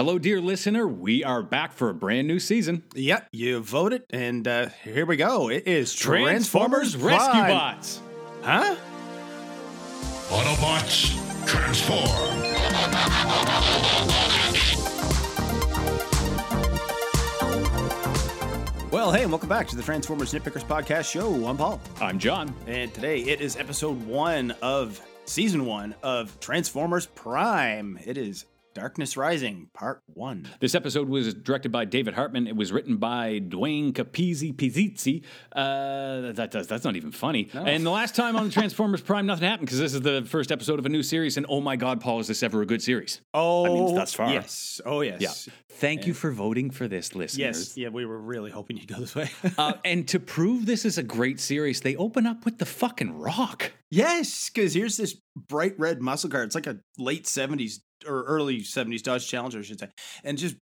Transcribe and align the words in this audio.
Hello, 0.00 0.18
dear 0.18 0.40
listener. 0.40 0.88
We 0.88 1.24
are 1.24 1.42
back 1.42 1.74
for 1.74 1.90
a 1.90 1.94
brand 1.94 2.26
new 2.26 2.40
season. 2.40 2.84
Yep, 2.94 3.28
you 3.32 3.60
voted, 3.60 4.04
and 4.08 4.48
uh, 4.48 4.70
here 4.82 5.04
we 5.04 5.16
go. 5.16 5.50
It 5.50 5.68
is 5.68 5.92
Transformers, 5.92 6.94
Transformers, 6.94 6.96
Rescue 6.96 7.40
Prime. 7.42 7.50
Bots. 7.50 8.00
Huh? 8.40 8.76
Autobots, 10.30 11.46
transform. 11.46 12.08
Well, 18.90 19.12
hey, 19.12 19.24
and 19.24 19.30
welcome 19.30 19.50
back 19.50 19.68
to 19.68 19.76
the 19.76 19.82
Transformers 19.82 20.32
Nitpickers 20.32 20.64
Podcast 20.64 21.12
Show. 21.12 21.46
I'm 21.46 21.58
Paul, 21.58 21.78
I'm 22.00 22.18
John. 22.18 22.54
and 22.66 22.94
today 22.94 23.18
it 23.20 23.42
is 23.42 23.56
episode 23.58 24.02
one 24.06 24.52
of 24.62 24.98
season 25.26 25.66
one 25.66 25.94
of 26.02 26.40
Transformers 26.40 27.04
Prime. 27.04 27.98
It 28.06 28.16
is 28.16 28.46
Darkness 28.74 29.16
Rising, 29.16 29.68
part 29.74 30.02
one. 30.06 30.48
This 30.60 30.74
episode 30.74 31.08
was 31.08 31.34
directed 31.34 31.72
by 31.72 31.84
David 31.84 32.14
Hartman. 32.14 32.46
It 32.46 32.54
was 32.54 32.70
written 32.70 32.98
by 32.98 33.38
Duane 33.40 33.92
Capizzi 33.92 34.54
Pizzizzi. 34.54 35.24
Uh, 35.52 36.32
that, 36.32 36.52
that's, 36.52 36.68
that's 36.68 36.84
not 36.84 36.94
even 36.94 37.10
funny. 37.10 37.50
And 37.52 37.84
the 37.84 37.90
last 37.90 38.14
time 38.14 38.36
on 38.36 38.50
Transformers 38.50 39.00
Prime, 39.00 39.26
nothing 39.26 39.48
happened 39.48 39.66
because 39.66 39.80
this 39.80 39.94
is 39.94 40.02
the 40.02 40.22
first 40.24 40.52
episode 40.52 40.78
of 40.78 40.86
a 40.86 40.88
new 40.88 41.02
series. 41.02 41.36
And 41.36 41.46
oh 41.48 41.60
my 41.60 41.76
God, 41.76 42.00
Paul, 42.00 42.20
is 42.20 42.28
this 42.28 42.42
ever 42.42 42.62
a 42.62 42.66
good 42.66 42.82
series? 42.82 43.20
Oh, 43.34 43.86
mean, 43.86 43.94
thus 43.94 44.14
far. 44.14 44.32
Yes. 44.32 44.80
Oh, 44.86 45.00
yes. 45.00 45.20
Yeah. 45.20 45.52
Thank 45.70 46.06
you 46.06 46.14
for 46.14 46.30
voting 46.30 46.70
for 46.70 46.86
this, 46.86 47.14
listeners. 47.14 47.38
Yes. 47.38 47.76
Yeah, 47.76 47.88
we 47.88 48.04
were 48.04 48.18
really 48.18 48.50
hoping 48.50 48.76
you'd 48.76 48.88
go 48.88 49.00
this 49.00 49.14
way. 49.14 49.30
uh, 49.58 49.74
and 49.84 50.06
to 50.08 50.20
prove 50.20 50.66
this 50.66 50.84
is 50.84 50.98
a 50.98 51.02
great 51.02 51.40
series, 51.40 51.80
they 51.80 51.96
open 51.96 52.26
up 52.26 52.44
with 52.44 52.58
the 52.58 52.66
fucking 52.66 53.18
rock. 53.18 53.72
Yes, 53.90 54.50
because 54.50 54.74
here's 54.74 54.96
this 54.96 55.16
bright 55.34 55.74
red 55.78 56.00
muscle 56.00 56.30
car. 56.30 56.44
It's 56.44 56.54
like 56.54 56.66
a 56.66 56.78
late 56.98 57.24
70s 57.24 57.80
or 58.06 58.22
early 58.24 58.60
70s 58.60 59.02
Dodge 59.02 59.26
Challenger, 59.28 59.58
I 59.58 59.62
should 59.62 59.80
say. 59.80 59.88
And 60.24 60.38
just 60.38 60.56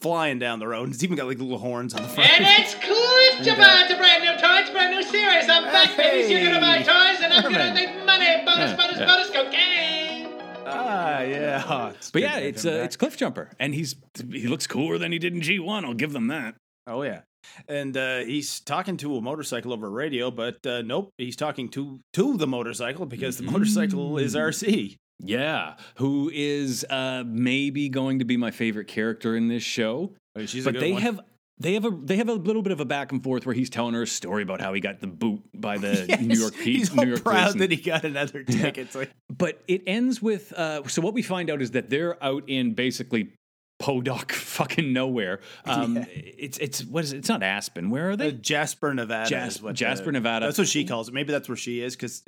flying 0.00 0.38
down 0.38 0.58
the 0.58 0.68
road. 0.68 0.88
It's 0.90 1.02
even 1.04 1.16
got 1.16 1.26
like 1.26 1.38
little 1.38 1.58
horns 1.58 1.94
on 1.94 2.02
the 2.02 2.08
front. 2.08 2.30
And 2.30 2.44
it's 2.64 2.74
Cliff 2.74 3.34
And, 3.36 3.44
to 3.44 3.56
buy 3.56 3.86
a 3.90 3.96
brand 3.98 4.24
new 4.24 4.32
toys, 4.32 4.60
It's 4.60 4.70
a 4.70 4.72
brand 4.72 4.94
new 4.96 5.02
series. 5.02 5.48
I'm 5.48 5.64
back, 5.64 5.96
baby. 5.96 6.22
So 6.24 6.30
you're 6.38 6.48
gonna 6.52 6.60
buy 6.60 6.78
toys, 6.78 7.20
and 7.22 7.32
I'm 7.32 7.42
gonna 7.42 7.58
Herman. 7.58 7.74
make 7.74 8.04
money. 8.06 8.44
Bonus, 8.44 8.70
Yeah, 8.70 8.76
bonus, 8.76 8.98
yeah. 8.98 9.06
bonus, 9.06 9.30
cocaine. 9.30 10.26
ah, 10.66 11.20
yeah. 11.20 11.88
It's 11.90 12.10
But 12.10 12.22
yeah, 12.22 12.28
to 12.28 12.34
have 12.36 12.44
it's 12.44 12.64
him 12.64 12.74
uh, 12.74 12.84
it's 12.84 12.96
Cliff 12.96 13.16
Jumper, 13.16 13.50
and 13.60 13.74
he's 13.74 13.94
he 14.32 14.46
looks 14.46 14.66
cooler 14.66 14.96
than 14.98 15.12
he 15.12 15.18
did 15.18 15.34
in 15.34 15.40
G1. 15.40 15.84
I'll 15.84 15.94
give 15.94 16.12
them 16.12 16.28
that. 16.28 16.54
Oh, 16.86 17.02
yeah. 17.02 17.20
And 17.68 17.94
uh, 17.96 18.20
he's 18.20 18.60
talking 18.60 18.96
to 18.98 19.16
a 19.16 19.20
motorcycle 19.20 19.72
over 19.74 19.90
radio, 19.90 20.30
but 20.30 20.64
uh, 20.66 20.80
nope, 20.80 21.10
he's 21.18 21.36
talking 21.36 21.68
to 21.70 22.00
to 22.14 22.36
the 22.38 22.46
motorcycle 22.46 23.04
because 23.04 23.36
the 23.36 23.42
motorcycle 23.44 24.16
is. 24.16 24.34
Arcee. 24.34 24.96
Yeah, 25.20 25.76
who 25.96 26.30
is 26.32 26.84
uh, 26.90 27.22
maybe 27.26 27.88
going 27.88 28.18
to 28.18 28.24
be 28.24 28.36
my 28.36 28.50
favorite 28.50 28.88
character 28.88 29.36
in 29.36 29.48
this 29.48 29.62
show? 29.62 30.12
But 30.34 30.74
they 30.80 30.92
one. 30.92 31.02
have 31.02 31.20
they 31.58 31.74
have 31.74 31.84
a 31.84 31.90
they 31.90 32.16
have 32.16 32.28
a 32.28 32.32
little 32.34 32.62
bit 32.62 32.72
of 32.72 32.80
a 32.80 32.84
back 32.84 33.12
and 33.12 33.22
forth 33.22 33.46
where 33.46 33.54
he's 33.54 33.70
telling 33.70 33.94
her 33.94 34.02
a 34.02 34.06
story 34.06 34.42
about 34.42 34.60
how 34.60 34.72
he 34.74 34.80
got 34.80 35.00
the 35.00 35.06
boot 35.06 35.40
by 35.54 35.78
the 35.78 36.04
Yes, 36.08 36.20
New 36.20 36.38
York 36.38 36.54
Pete. 36.54 36.76
He's 36.78 36.94
New 36.94 37.06
York 37.06 37.22
proud 37.22 37.52
police. 37.52 37.60
that 37.60 37.70
he 37.70 37.76
got 37.76 38.04
another 38.04 38.42
ticket. 38.44 38.78
It's 38.86 38.94
like, 38.96 39.10
but 39.30 39.62
it 39.68 39.82
ends 39.86 40.20
with 40.20 40.52
uh, 40.54 40.82
so 40.88 41.00
what 41.00 41.14
we 41.14 41.22
find 41.22 41.48
out 41.48 41.62
is 41.62 41.70
that 41.70 41.90
they're 41.90 42.22
out 42.22 42.42
in 42.48 42.74
basically 42.74 43.32
Podunk 43.78 44.32
fucking 44.32 44.92
nowhere. 44.92 45.40
Um, 45.64 45.96
Yeah. 45.96 46.04
It's 46.08 46.58
it's 46.58 46.84
what 46.84 47.04
is 47.04 47.12
it? 47.12 47.18
It's 47.18 47.28
not 47.28 47.42
Aspen. 47.44 47.90
Where 47.90 48.10
are 48.10 48.16
they? 48.16 48.28
Uh, 48.28 48.32
Jasper, 48.32 48.92
Nevada. 48.94 49.28
Jas- 49.30 49.60
Jasper, 49.74 50.06
the- 50.06 50.12
Nevada. 50.12 50.46
That's 50.46 50.58
what 50.58 50.68
she 50.68 50.84
calls 50.84 51.08
it. 51.08 51.14
Maybe 51.14 51.32
that's 51.32 51.48
where 51.48 51.56
she 51.56 51.80
is 51.80 51.94
because 51.94 52.22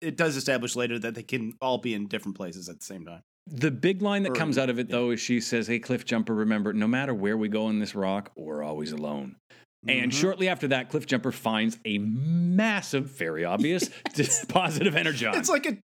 it, 0.00 0.16
does 0.16 0.36
establish 0.36 0.76
later 0.76 0.98
that 0.98 1.14
they 1.14 1.22
can 1.22 1.54
all 1.60 1.78
be 1.78 1.94
in 1.94 2.06
different 2.06 2.36
places 2.36 2.68
at 2.68 2.78
the 2.80 2.84
same 2.84 3.04
time. 3.04 3.22
The 3.46 3.70
big 3.70 4.02
line 4.02 4.24
that 4.24 4.32
Or- 4.32 4.34
comes 4.34 4.58
out 4.58 4.68
of 4.70 4.78
it 4.78 4.88
yeah. 4.88 4.96
though 4.96 5.10
is 5.10 5.20
she 5.20 5.40
says, 5.40 5.66
"Hey, 5.68 5.78
Cliff 5.78 6.04
Jumper, 6.04 6.34
remember, 6.34 6.72
no 6.72 6.88
matter 6.88 7.14
where 7.14 7.36
we 7.36 7.48
go 7.48 7.68
in 7.68 7.78
this 7.78 7.94
rock, 7.94 8.32
we're 8.36 8.62
always 8.62 8.92
alone." 8.92 9.36
And 9.88 10.10
Mhm. 10.10 10.14
shortly 10.20 10.48
after 10.48 10.66
that, 10.68 10.88
Cliff 10.90 11.06
Jumper 11.06 11.30
finds 11.30 11.78
a 11.84 11.98
massive, 11.98 13.04
very 13.10 13.44
obvious 13.44 13.88
deposit 14.14 14.86
of 14.88 14.96
energon 14.96 15.34
It's 15.36 15.48
like 15.48 15.66
a 15.66 15.78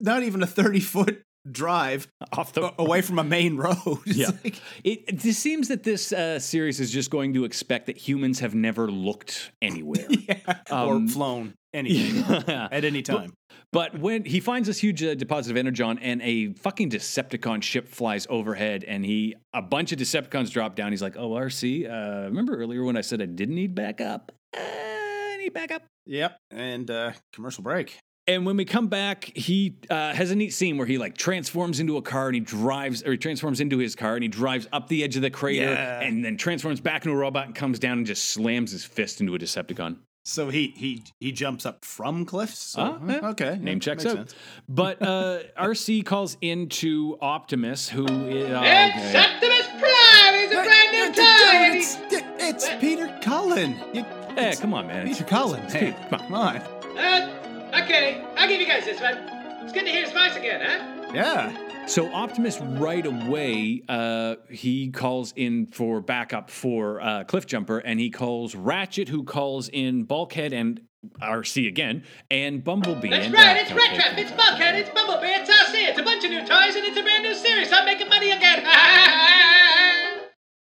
not 0.00 0.22
even 0.24 0.42
a 0.42 0.46
thirty 0.46 0.80
foot 0.80 1.22
drive 1.52 2.08
off 2.32 2.52
the. 2.52 2.72
away 2.78 3.00
from 3.02 3.18
a 3.18 3.24
main 3.24 3.56
road. 3.56 3.76
Yeah. 4.06 4.30
like- 4.44 4.60
It, 4.84 5.04
it 5.08 5.16
just 5.18 5.40
seems 5.40 5.68
that 5.68 5.82
this 5.82 6.12
uh, 6.12 6.38
series 6.38 6.80
is 6.80 6.90
just 6.90 7.10
going 7.10 7.34
to 7.34 7.44
expect 7.44 7.86
that 7.86 7.96
humans 7.96 8.40
have 8.40 8.54
never 8.54 8.90
looked 8.90 9.50
anywhere. 9.62 10.06
yeah. 10.10 10.58
or 10.70 10.94
Um, 10.96 11.08
flown 11.08 11.54
anything 11.74 12.24
at 12.48 12.84
any 12.84 13.02
time. 13.02 13.32
But 13.70 13.98
when 13.98 14.24
he 14.24 14.40
finds 14.40 14.66
this 14.66 14.78
huge 14.78 15.02
uh, 15.02 15.14
deposit 15.14 15.50
of 15.50 15.56
energon 15.58 15.98
and 15.98 16.22
a 16.22 16.54
fucking 16.54 16.88
Decepticon 16.90 17.62
ship 17.62 17.86
flies 17.88 18.26
overhead, 18.30 18.82
and 18.84 19.04
he 19.04 19.34
a 19.52 19.60
bunch 19.60 19.92
of 19.92 19.98
Decepticons 19.98 20.50
drop 20.50 20.74
down, 20.74 20.90
he's 20.92 21.02
like, 21.02 21.16
"Oh, 21.18 21.30
Arcee, 21.32 21.84
uh, 21.86 22.24
remember 22.28 22.56
earlier 22.56 22.82
when 22.82 22.96
I 22.96 23.02
said 23.02 23.20
I 23.20 23.26
didn't 23.26 23.54
need 23.56 23.74
backup? 23.74 24.32
I 24.56 25.36
need 25.38 25.52
backup." 25.52 25.82
Yep. 26.06 26.38
And 26.50 26.90
uh, 26.90 27.12
commercial 27.34 27.62
break. 27.62 27.98
And 28.28 28.44
when 28.46 28.56
we 28.58 28.64
come 28.66 28.86
back, 28.88 29.24
he 29.34 29.74
uh, 29.90 30.12
has 30.12 30.30
a 30.30 30.36
neat 30.36 30.50
scene 30.52 30.76
where 30.76 30.86
he 30.86 30.98
like 30.98 31.16
transforms 31.16 31.80
into 31.80 31.96
a 31.96 32.02
car 32.02 32.26
and 32.26 32.34
he 32.34 32.40
drives, 32.40 33.02
or 33.02 33.12
he 33.12 33.18
transforms 33.18 33.58
into 33.60 33.78
his 33.78 33.96
car 33.96 34.14
and 34.14 34.22
he 34.22 34.28
drives 34.28 34.68
up 34.72 34.86
the 34.88 35.02
edge 35.02 35.16
of 35.16 35.22
the 35.22 35.30
crater 35.30 35.64
Yeah. 35.64 36.00
and 36.02 36.22
then 36.24 36.36
transforms 36.36 36.80
back 36.80 37.04
into 37.06 37.16
a 37.16 37.18
robot 37.18 37.46
and 37.46 37.54
comes 37.54 37.78
down 37.78 37.98
and 37.98 38.06
just 38.06 38.26
slams 38.26 38.70
his 38.72 38.84
fist 38.84 39.20
into 39.20 39.34
a 39.34 39.38
Decepticon. 39.38 39.96
So 40.26 40.50
he 40.50 40.74
he 40.76 41.02
he 41.20 41.32
jumps 41.32 41.64
up 41.64 41.86
from 41.86 42.26
cliffs. 42.26 42.58
So, 42.58 42.82
Ah, 42.82 43.06
yeah. 43.08 43.28
Okay. 43.30 43.56
Name 43.56 43.66
yeah, 43.66 43.78
checks 43.78 44.04
makes 44.04 44.14
out. 44.14 44.28
sense. 44.28 44.34
But 44.68 45.00
uh, 45.00 45.38
Arcee 45.58 46.04
calls 46.04 46.36
into 46.42 47.16
Optimus, 47.22 47.88
who 47.88 48.04
is. 48.04 48.50
oh, 48.52 48.60
It's 48.62 48.96
okay. 48.96 49.24
Optimus 49.24 49.68
Prime. 49.80 50.34
He's 50.34 50.50
a 50.52 50.62
brand 50.62 50.92
new 50.92 51.14
toy. 51.14 51.22
and 51.24 51.76
It's, 51.76 51.94
he- 51.94 52.46
it's 52.46 52.68
Peter 52.78 53.18
Cullen. 53.22 53.74
You- 53.94 54.04
Hey, 54.36 54.54
come 54.54 54.74
on, 54.74 54.86
man. 54.86 55.08
Peter 55.08 55.24
Cullen. 55.24 55.62
Hey, 55.70 55.96
come 56.10 56.20
come 56.20 56.34
on. 56.34 56.56
Uh, 56.58 57.37
okay, 57.74 58.24
I'll 58.36 58.48
give 58.48 58.60
you 58.60 58.66
guys 58.66 58.84
this 58.84 59.00
one. 59.00 59.16
It's 59.62 59.72
good 59.72 59.84
to 59.84 59.90
hear 59.90 60.04
his 60.04 60.12
voice 60.12 60.36
again, 60.36 60.60
huh? 60.62 61.10
Yeah. 61.14 61.86
So 61.86 62.12
Optimus 62.12 62.60
right 62.60 63.04
away, 63.04 63.82
uh, 63.88 64.36
he 64.50 64.90
calls 64.90 65.32
in 65.36 65.66
for 65.66 66.00
backup 66.02 66.50
for 66.50 67.00
uh, 67.00 67.24
Cliff 67.24 67.46
Jumper, 67.46 67.78
and 67.78 67.98
he 67.98 68.10
calls 68.10 68.54
Ratchet, 68.54 69.08
who 69.08 69.24
calls 69.24 69.68
in 69.70 70.04
Bulkhead 70.04 70.52
and 70.52 70.82
Arcee 71.22 71.66
again, 71.66 72.04
and 72.30 72.62
Bumblebee. 72.62 73.08
That's 73.08 73.26
and 73.26 73.34
right. 73.34 73.56
It's 73.56 73.72
Red 73.72 73.94
Trap. 73.94 74.18
It's 74.18 74.30
Bulkhead. 74.32 74.74
It's 74.74 74.90
Bumblebee. 74.90 75.28
It's 75.28 75.50
Arcee. 75.50 75.88
It's 75.88 75.98
a 75.98 76.02
bunch 76.02 76.24
of 76.24 76.30
new 76.30 76.40
toys, 76.40 76.76
and 76.76 76.84
it's 76.84 76.98
a 76.98 77.02
brand 77.02 77.22
new 77.22 77.34
series. 77.34 77.72
I'm 77.72 77.86
making 77.86 78.08
money 78.08 78.32
again. 78.32 78.64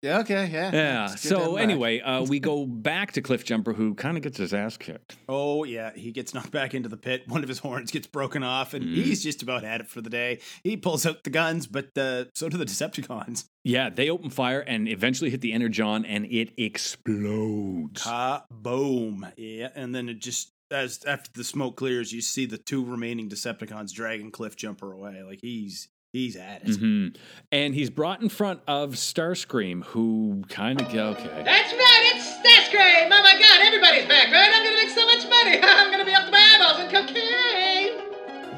Yeah. 0.02 0.20
Okay. 0.20 0.50
Yeah. 0.52 0.72
Yeah. 0.74 1.12
It's 1.12 1.24
good 1.24 1.30
to 1.30 1.36
have 1.40 1.46
So 1.48 1.56
anyway, 1.58 2.00
uh, 2.00 2.24
we 2.24 2.40
go 2.40 2.66
back 2.66 3.12
to 3.14 3.22
Cliff 3.22 3.44
Jumper, 3.44 3.74
who 3.74 3.96
kind 3.96 4.16
of 4.16 4.24
gets 4.24 4.38
his 4.38 4.54
ass 4.54 4.78
kicked. 4.78 5.18
Oh 5.28 5.66
yeah, 5.66 5.92
he 5.94 6.12
gets 6.12 6.34
knocked 6.34 6.52
back 6.52 6.74
into 6.74 6.88
the 6.88 6.98
pit. 6.98 7.24
One 7.28 7.44
of 7.44 7.50
his 7.50 7.60
horns 7.60 7.92
gets 7.92 8.08
broken 8.08 8.42
off, 8.44 8.74
and 8.74 8.86
Mm. 8.86 8.96
he's 8.96 9.22
just 9.22 9.44
about 9.44 9.64
had 9.64 9.82
it 9.82 9.88
for 9.88 10.00
the 10.02 10.10
day. 10.10 10.40
He 10.64 10.78
pulls 10.78 11.06
out 11.06 11.24
the 11.24 11.30
guns, 11.30 11.68
but 11.68 11.98
uh, 11.98 12.26
so 12.34 12.48
do 12.48 12.58
the 12.58 12.66
Decepticons. 12.66 13.46
Yeah, 13.64 13.90
they 13.90 14.10
open 14.10 14.30
fire 14.30 14.62
and 14.62 14.88
eventually 14.88 15.30
hit 15.30 15.42
the 15.42 15.52
energon, 15.52 16.06
and 16.06 16.26
it 16.28 16.54
explodes. 16.58 18.04
Ah, 18.06 18.46
Kaboom! 18.52 19.32
Yeah, 19.38 19.70
and 19.76 19.94
then 19.94 20.10
it 20.10 20.20
just 20.20 20.52
as 20.72 21.04
after 21.06 21.30
the 21.34 21.44
smoke 21.44 21.76
clears, 21.76 22.12
you 22.14 22.22
see 22.22 22.46
the 22.46 22.58
two 22.58 22.86
remaining 22.86 23.28
Decepticons 23.30 23.92
dragging 23.92 24.32
Cliff 24.32 24.56
Jumper 24.56 24.92
away. 24.94 25.24
Like 25.24 25.40
he's 25.42 25.90
he's 26.14 26.36
at 26.36 26.62
it. 26.68 26.76
hmm 26.78 27.08
And 27.52 27.74
he's 27.74 27.90
brought 27.90 28.22
in 28.22 28.30
front 28.30 28.62
of 28.68 28.92
Starscream, 28.96 29.84
who 29.86 30.44
kind 30.50 30.82
of 30.82 30.88
okay. 30.88 31.42
That's 31.44 31.74
right. 31.74 32.12
It's 32.14 32.28
Starscream. 32.38 33.06
Oh 33.12 33.22
my 33.24 33.34
God, 33.40 33.62
everybody's 33.66 34.06
back, 34.08 34.32
right? 34.32 34.52
I'm 34.54 34.64
gonna 34.64 34.76
make 34.76 34.90
so 34.90 35.06
much 35.06 35.28
money. 35.30 35.60
I'm 35.64 35.92
gonna 35.92 36.06
be 36.06 36.14
up 36.14 36.26
to 36.26 36.32
my 36.32 36.56
eyeballs 36.56 36.80
in 36.80 36.92
cocaine. 36.92 38.06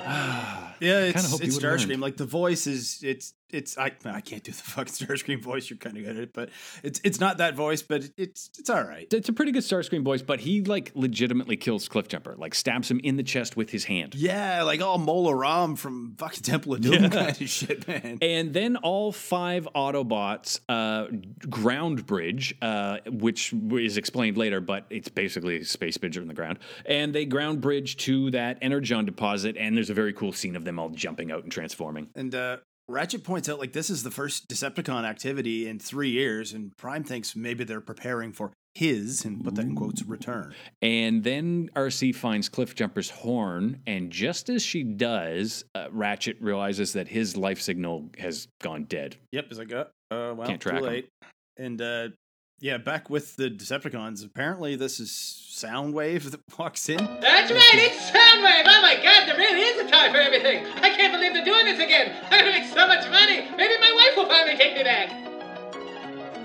Yeah, 0.81 1.01
it's, 1.01 1.31
it's 1.33 1.41
would've 1.57 1.61
learned. 1.61 1.81
Starscream. 1.81 1.99
Like 2.01 2.17
the 2.17 2.25
voice 2.25 2.65
is 2.65 3.01
it's 3.03 3.35
it's 3.53 3.77
I 3.77 3.91
I 4.05 4.21
can't 4.21 4.43
do 4.43 4.51
the 4.51 4.57
fucking 4.63 4.93
Starscream 4.93 5.41
voice. 5.41 5.69
You're 5.69 5.77
kind 5.77 5.97
of 5.97 6.03
good 6.03 6.15
at 6.17 6.23
it, 6.23 6.33
but 6.33 6.49
it's 6.83 6.99
it's 7.03 7.19
not 7.19 7.37
that 7.37 7.55
voice, 7.55 7.81
but 7.81 8.09
it's 8.17 8.49
it's 8.59 8.69
all 8.69 8.83
right. 8.83 9.07
It's 9.13 9.29
a 9.29 9.33
pretty 9.33 9.51
good 9.51 9.63
Starscream 9.63 10.03
voice, 10.03 10.21
but 10.21 10.39
he 10.41 10.61
like 10.61 10.91
legitimately 10.95 11.57
kills 11.57 11.87
Cliff 11.87 12.07
Jumper, 12.07 12.35
like 12.37 12.55
stabs 12.55 12.89
him 12.89 12.99
in 13.03 13.17
the 13.17 13.23
chest 13.23 13.55
with 13.57 13.69
his 13.69 13.85
hand. 13.85 14.15
Yeah, 14.15 14.63
like 14.63 14.81
all 14.81 14.97
Mola 14.97 15.35
Ram 15.35 15.75
from 15.75 16.15
fucking 16.17 16.43
Temple 16.43 16.73
of 16.73 16.81
Doom 16.81 16.93
Yeah. 17.03 17.09
kind 17.09 17.41
of 17.41 17.49
shit, 17.49 17.87
man. 17.87 18.17
And 18.21 18.53
then 18.53 18.75
all 18.77 19.11
five 19.11 19.67
Autobots 19.75 20.59
uh, 20.69 21.07
ground 21.49 22.05
bridge, 22.05 22.55
uh, 22.61 22.97
which 23.07 23.53
is 23.53 23.97
explained 23.97 24.37
later, 24.37 24.59
but 24.61 24.85
it's 24.89 25.09
basically 25.09 25.57
a 25.61 25.65
space 25.65 25.97
bridge 25.97 26.17
in 26.17 26.27
the 26.27 26.33
ground. 26.33 26.59
And 26.85 27.13
they 27.13 27.25
ground 27.25 27.61
bridge 27.61 27.97
to 27.97 28.31
that 28.31 28.57
energon 28.61 29.05
deposit, 29.05 29.57
and 29.57 29.75
there's 29.75 29.89
a 29.89 29.93
very 29.93 30.13
cool 30.13 30.31
scene 30.31 30.55
of 30.55 30.65
them 30.65 30.79
all 30.79 30.89
jumping 30.89 31.31
out 31.31 31.43
and 31.43 31.51
transforming. 31.51 32.09
And 32.15 32.33
uh, 32.33 32.57
Ratchet 32.87 33.23
points 33.23 33.47
out 33.47 33.59
like 33.59 33.73
this 33.73 33.89
is 33.89 34.03
the 34.03 34.11
first 34.11 34.49
Decepticon 34.49 35.05
activity 35.05 35.67
in 35.67 35.79
three 35.79 36.09
years, 36.09 36.53
and 36.53 36.75
Prime 36.77 37.03
thinks 37.03 37.35
maybe 37.35 37.63
they're 37.63 37.81
preparing 37.81 38.33
for 38.33 38.51
his, 38.75 39.25
and 39.25 39.43
put 39.43 39.55
that 39.55 39.65
in 39.65 39.75
quotes, 39.75 40.03
return. 40.03 40.53
And 40.81 41.23
then 41.23 41.69
Arcee 41.75 42.15
finds 42.15 42.49
Cliffjumper's 42.49 43.09
horn, 43.09 43.81
and 43.85 44.11
just 44.11 44.49
as 44.49 44.63
she 44.63 44.83
does, 44.83 45.65
uh, 45.75 45.87
Ratchet 45.91 46.37
realizes 46.41 46.93
that 46.93 47.07
his 47.07 47.35
life 47.35 47.61
signal 47.61 48.09
has 48.17 48.47
gone 48.61 48.85
dead. 48.85 49.17
Yep, 49.31 49.45
he's 49.49 49.59
like, 49.59 49.73
uh, 49.73 49.85
uh 50.11 50.33
well, 50.35 50.47
Can't 50.47 50.61
track 50.61 50.79
too 50.79 50.85
late. 50.85 51.09
And 51.57 51.81
uh, 51.81 52.09
yeah, 52.61 52.77
back 52.77 53.09
with 53.09 53.35
the 53.35 53.49
Decepticons. 53.49 54.23
Apparently, 54.23 54.75
this 54.75 54.99
is 54.99 55.09
Soundwave 55.09 56.29
that 56.31 56.41
walks 56.59 56.87
in. 56.87 56.97
That's 57.19 57.51
right, 57.51 57.75
it's 57.75 58.09
Soundwave! 58.09 58.63
Oh 58.65 58.81
my 58.81 58.95
god, 58.95 59.27
there 59.27 59.35
really 59.35 59.61
is 59.61 59.79
a 59.81 59.89
time 59.91 60.11
for 60.11 60.19
everything! 60.19 60.65
I 60.77 60.95
can't 60.95 61.11
believe 61.11 61.33
they're 61.33 61.43
doing 61.43 61.65
this 61.65 61.79
again! 61.79 62.15
I'm 62.29 62.45
gonna 62.45 62.51
make 62.51 62.71
so 62.71 62.87
much 62.87 63.09
money! 63.09 63.49
Maybe 63.57 63.77
my 63.79 63.91
wife 63.95 64.15
will 64.15 64.27
finally 64.27 64.55
take 64.57 64.75
me 64.75 64.83
back! 64.83 65.30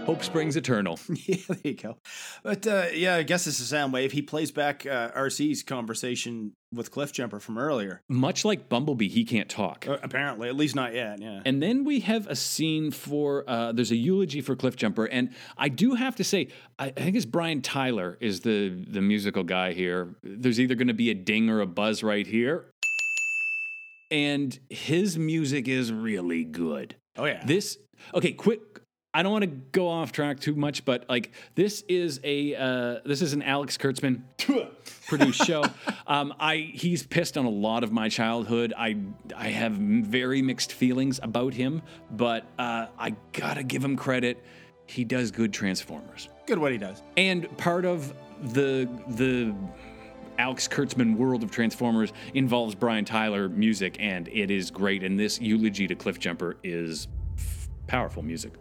Hope 0.07 0.23
springs 0.23 0.55
eternal. 0.55 1.01
yeah, 1.27 1.37
there 1.49 1.59
you 1.65 1.75
go. 1.75 1.97
But 2.45 2.65
uh, 2.65 2.87
yeah, 2.95 3.17
I 3.17 3.25
guess 3.25 3.49
it's 3.49 3.59
this 3.59 3.73
is 3.73 3.73
Soundwave. 3.73 4.13
He 4.13 4.23
plays 4.23 4.53
back 4.53 4.87
uh, 4.87 5.11
Arcee's 5.11 5.65
conversation 5.65 6.53
with 6.73 6.93
Cliffjumper 6.93 7.41
from 7.41 7.59
earlier. 7.59 8.03
Much 8.09 8.45
like 8.45 8.69
Bumblebee, 8.69 9.09
he 9.09 9.25
can't 9.25 9.49
talk. 9.49 9.85
Uh, 9.89 9.99
apparently, 10.05 10.49
at 10.49 10.55
least 10.55 10.77
not 10.77 10.95
yet. 10.95 11.21
Yeah. 11.21 11.41
And 11.45 11.61
then 11.61 11.83
we 11.83 11.99
have 12.01 12.29
a 12.29 12.37
scene 12.37 12.93
for 12.93 13.43
uh, 13.49 13.73
there's 13.73 13.91
a 13.91 13.97
eulogy 13.97 14.41
for 14.41 14.55
Cliffjumper, 14.55 15.09
and 15.11 15.35
I 15.59 15.69
do 15.69 15.95
have 15.95 16.15
to 16.17 16.25
say 16.25 16.49
I, 16.79 16.87
I 16.87 16.91
think 16.91 17.17
it's 17.17 17.27
Brian 17.27 17.61
Tyler 17.61 18.17
is 18.21 18.43
the 18.43 18.69
the 18.69 19.01
musical 19.01 19.43
guy 19.43 19.73
here. 19.73 20.15
There's 20.23 20.61
either 20.61 20.77
going 20.77 20.87
to 20.87 20.95
be 20.95 21.11
a 21.11 21.15
ding 21.15 21.51
or 21.51 21.61
a 21.61 21.67
buzz 21.67 22.05
right 22.05 22.29
here, 22.29 22.71
and 24.13 24.57
his 24.71 25.19
music 25.19 25.67
is 25.67 25.93
really 25.93 26.45
good. 26.45 26.95
oh 27.19 27.25
yeah. 27.25 27.45
This 27.45 27.79
okay, 28.15 28.31
quick. 28.31 28.61
I 29.17 29.23
don't 29.23 29.33
want 29.33 29.45
to 29.45 29.47
go 29.73 29.89
off 29.89 30.13
track 30.13 30.41
too 30.41 30.55
much, 30.55 30.85
but 30.85 31.07
like 31.09 31.33
this 31.55 31.83
is 31.89 32.21
a 32.23 32.55
uh, 32.55 32.99
this 33.07 33.23
is 33.23 33.33
an 33.33 33.43
Alex 33.43 33.79
Kurtzman 33.79 34.21
produced 35.09 35.43
show. 35.43 35.65
Um, 36.07 36.35
I 36.39 36.71
he's 36.75 37.07
pissed 37.07 37.39
on 37.39 37.47
a 37.47 37.51
lot 37.51 37.83
of 37.83 37.91
my 37.91 38.11
childhood. 38.11 38.75
I 38.77 38.99
I 39.35 39.49
have 39.49 39.73
very 39.73 40.43
mixed 40.43 40.71
feelings 40.73 41.19
about 41.23 41.55
him, 41.55 41.81
but 42.11 42.45
uh, 42.59 42.89
I 42.99 43.17
gotta 43.33 43.63
give 43.63 43.83
him 43.83 43.97
credit. 43.97 44.45
He 44.85 45.03
does 45.03 45.31
good 45.31 45.51
Transformers, 45.51 46.29
Good 46.47 46.59
what 46.59 46.73
he 46.73 46.77
does. 46.79 47.03
and 47.17 47.49
part 47.57 47.87
of 47.87 48.13
the 48.53 48.87
the 49.09 49.55
Alex 50.39 50.69
Kurtzman 50.69 51.17
world 51.17 51.43
of 51.43 51.51
Transformers 51.51 52.13
involves 52.35 52.75
Brian 52.75 53.07
Tyler 53.07 53.49
music, 53.49 53.97
and 53.99 54.29
it 54.29 54.51
is 54.51 54.71
great. 54.71 55.03
And 55.03 55.19
this 55.19 55.41
eulogy 55.41 55.87
to 55.87 55.95
Cliffjumper 55.95 56.57
is 56.63 57.09
f- 57.39 57.71
powerful 57.87 58.23
music. 58.23 58.53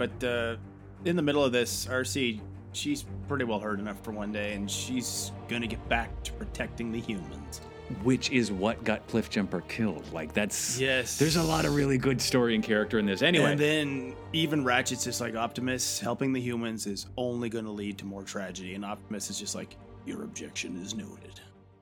But 0.00 0.24
uh, 0.24 0.56
in 1.04 1.14
the 1.16 1.20
middle 1.20 1.44
of 1.44 1.52
this, 1.52 1.84
Arcee, 1.84 2.40
she's 2.72 3.04
pretty 3.28 3.44
well 3.44 3.60
hurt 3.60 3.78
enough 3.80 4.02
for 4.02 4.12
one 4.12 4.32
day, 4.32 4.54
and 4.54 4.70
she's 4.70 5.30
gonna 5.46 5.66
get 5.66 5.86
back 5.90 6.22
to 6.22 6.32
protecting 6.32 6.90
the 6.90 7.00
humans. 7.00 7.60
Which 8.02 8.30
is 8.30 8.50
what 8.52 8.82
got 8.84 9.06
Cliffjumper 9.08 9.66
killed. 9.68 10.04
Like 10.12 10.32
that's 10.32 10.78
Yes. 10.78 11.18
There's 11.18 11.36
a 11.36 11.42
lot 11.42 11.64
of 11.64 11.74
really 11.74 11.98
good 11.98 12.20
story 12.20 12.54
and 12.54 12.64
character 12.64 12.98
in 12.98 13.06
this. 13.06 13.22
Anyway, 13.22 13.52
And 13.52 13.60
then 13.60 14.14
even 14.32 14.64
Ratchet's 14.64 15.04
just 15.04 15.20
like 15.20 15.34
Optimus 15.34 16.00
helping 16.00 16.32
the 16.32 16.40
humans 16.40 16.86
is 16.86 17.06
only 17.16 17.48
going 17.48 17.64
to 17.64 17.70
lead 17.70 17.98
to 17.98 18.04
more 18.06 18.22
tragedy, 18.22 18.74
and 18.74 18.84
Optimus 18.84 19.30
is 19.30 19.38
just 19.38 19.54
like, 19.54 19.76
your 20.06 20.22
objection 20.24 20.80
is 20.82 20.94
noted. 20.94 21.40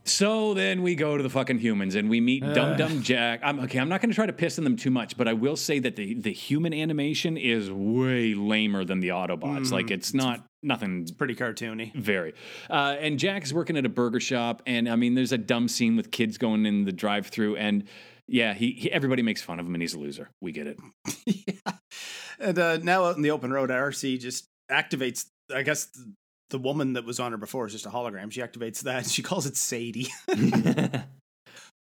So 0.08 0.54
then 0.54 0.82
we 0.82 0.94
go 0.94 1.16
to 1.16 1.22
the 1.22 1.30
fucking 1.30 1.58
humans 1.58 1.94
and 1.94 2.08
we 2.08 2.20
meet 2.20 2.42
Dum 2.42 2.76
Dum 2.76 3.02
Jack. 3.02 3.40
I'm 3.42 3.60
okay. 3.60 3.78
I'm 3.78 3.88
not 3.88 4.00
going 4.00 4.10
to 4.10 4.14
try 4.14 4.26
to 4.26 4.32
piss 4.32 4.58
on 4.58 4.64
them 4.64 4.76
too 4.76 4.90
much, 4.90 5.16
but 5.16 5.28
I 5.28 5.32
will 5.32 5.56
say 5.56 5.78
that 5.80 5.96
the 5.96 6.14
the 6.14 6.32
human 6.32 6.72
animation 6.72 7.36
is 7.36 7.70
way 7.70 8.34
lamer 8.34 8.84
than 8.84 9.00
the 9.00 9.08
Autobots. 9.08 9.70
like 9.70 9.90
it's 9.90 10.14
not 10.14 10.44
nothing 10.62 11.06
Pretty 11.16 11.34
cartoony. 11.34 11.94
Very. 11.94 12.34
Uh, 12.68 12.96
and 12.98 13.18
Jack 13.18 13.44
is 13.44 13.54
working 13.54 13.76
at 13.76 13.84
a 13.84 13.88
burger 13.88 14.20
shop, 14.20 14.62
and 14.66 14.88
I 14.88 14.96
mean, 14.96 15.14
there's 15.14 15.32
a 15.32 15.38
dumb 15.38 15.68
scene 15.68 15.96
with 15.96 16.10
kids 16.10 16.38
going 16.38 16.66
in 16.66 16.84
the 16.84 16.92
drive-through, 16.92 17.56
and 17.56 17.84
yeah, 18.26 18.54
he, 18.54 18.72
he 18.72 18.92
everybody 18.92 19.22
makes 19.22 19.42
fun 19.42 19.58
of 19.58 19.66
him, 19.66 19.74
and 19.74 19.82
he's 19.82 19.94
a 19.94 19.98
loser. 19.98 20.30
We 20.40 20.52
get 20.52 20.66
it. 20.66 20.78
yeah. 21.26 21.72
And 22.38 22.58
uh, 22.58 22.76
now 22.78 23.04
out 23.04 23.16
in 23.16 23.22
the 23.22 23.30
open 23.30 23.52
road, 23.52 23.70
Arcee 23.70 24.18
just 24.18 24.46
activates. 24.70 25.26
I 25.54 25.62
guess 25.62 25.88
the, 26.50 26.58
woman 26.58 26.94
that 26.94 27.04
was 27.04 27.20
on 27.20 27.32
her 27.32 27.38
before 27.38 27.66
is 27.66 27.72
just 27.72 27.86
a 27.86 27.90
hologram. 27.90 28.30
She 28.30 28.40
activates 28.40 28.80
that. 28.82 28.98
And 28.98 29.06
she 29.10 29.22
calls 29.22 29.46
it 29.46 29.56
Sadie. 29.56 30.08